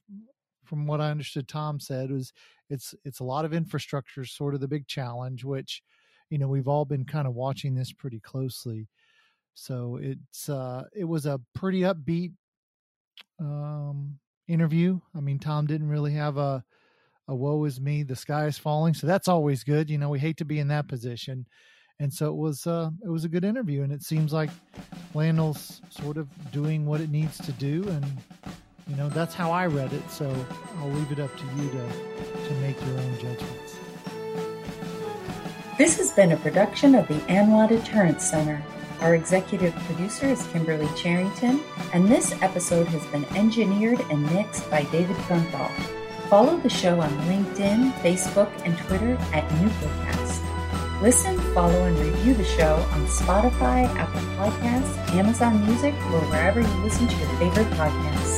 from 0.65 0.87
what 0.87 1.01
i 1.01 1.11
understood 1.11 1.49
Thom 1.49 1.81
said 1.81 2.11
was 2.11 2.33
it's 2.69 2.95
it's 3.05 3.21
a 3.21 3.25
lot 3.25 3.45
of 3.45 3.55
infrastructure 3.55 4.25
sort 4.25 4.55
of 4.55 4.61
the 4.61 4.69
big 4.69 4.87
challenge 4.87 5.45
which 5.45 5.83
you 6.29 6.39
know 6.39 6.47
we've 6.47 6.69
all 6.69 6.85
been 6.85 7.05
kind 7.05 7.27
of 7.27 7.35
watching 7.35 7.75
this 7.75 7.93
pretty 7.93 8.21
closely 8.21 8.87
so 9.55 9.99
it's 10.01 10.51
uh 10.51 10.85
it 10.95 11.05
was 11.05 11.25
a 11.25 11.41
pretty 11.55 11.81
upbeat 11.81 12.33
um 13.41 14.19
interview 14.51 15.01
i 15.15 15.21
mean 15.21 15.39
Thom 15.39 15.67
didn't 15.67 15.89
really 15.89 16.13
have 16.13 16.37
a 16.37 16.65
a 17.29 17.35
woe 17.35 17.65
is 17.65 17.81
me 17.81 18.03
the 18.03 18.17
sky 18.17 18.47
is 18.47 18.59
falling 18.59 18.95
so 18.95 19.07
that's 19.07 19.29
always 19.29 19.65
good 19.65 19.89
you 19.89 19.99
know 19.99 20.09
we 20.09 20.19
hate 20.19 20.37
to 20.39 20.45
be 20.45 20.59
in 20.59 20.69
that 20.69 20.89
position 20.89 21.47
and 22.01 22.13
so 22.13 22.29
it 22.29 22.37
was 22.37 22.67
uh, 22.67 22.91
it 23.05 23.11
was 23.11 23.25
a 23.25 23.29
good 23.29 23.45
interview, 23.45 23.83
and 23.83 23.93
it 23.93 24.03
seems 24.03 24.33
like 24.33 24.49
LANL's 25.15 25.83
sort 25.91 26.17
of 26.17 26.29
doing 26.51 26.87
what 26.87 27.03
it 27.03 27.11
needs 27.11 27.37
to 27.37 27.53
do, 27.53 27.87
and 27.89 28.07
you 28.89 28.97
know 28.97 29.11
that's 29.11 29.35
how 29.35 29.53
I 29.53 29.67
read 29.67 29.93
it. 29.93 30.11
So 30.11 30.35
I'll 30.79 30.89
leave 30.89 31.13
it 31.13 31.21
up 31.21 31.31
to 31.37 31.45
you 31.45 31.71
to 31.71 32.49
to 32.49 32.55
make 32.63 32.81
your 32.87 32.99
own 32.99 33.15
judgments. 33.19 33.77
This 35.77 35.99
has 35.99 36.11
been 36.13 36.33
a 36.33 36.39
production 36.39 36.95
of 36.95 37.07
the 37.07 37.21
ANWA 37.29 37.69
Deterrence 37.69 38.25
Center. 38.25 38.63
Our 39.01 39.15
executive 39.15 39.75
producer 39.87 40.27
is 40.27 40.47
Kimberly 40.49 40.89
Charrington, 40.95 41.61
and 41.95 42.07
this 42.07 42.35
episode 42.43 42.87
has 42.89 43.05
been 43.07 43.25
engineered 43.35 44.01
and 44.11 44.23
mixed 44.35 44.71
by 44.71 44.83
David 44.85 45.17
Grunthal. 45.27 45.71
Follow 46.29 46.59
the 46.59 46.69
show 46.69 47.01
on 47.01 47.11
LinkedIn, 47.23 47.93
Facebook, 48.03 48.51
and 48.65 48.77
Twitter 48.79 49.15
at 49.33 49.49
Nuclecast. 49.49 51.01
Listen, 51.01 51.39
follow, 51.55 51.85
and 51.85 51.99
review 51.99 52.35
the 52.35 52.45
show 52.45 52.75
on 52.93 53.07
Spotify, 53.07 53.87
Apple 53.97 54.21
Podcasts, 54.37 55.15
Amazon 55.15 55.65
Music, 55.65 55.95
or 56.13 56.21
wherever 56.29 56.61
you 56.61 56.85
listen 56.85 57.09
to 57.09 57.17
your 57.17 57.29
favorite 57.39 57.71
podcasts. 57.79 58.30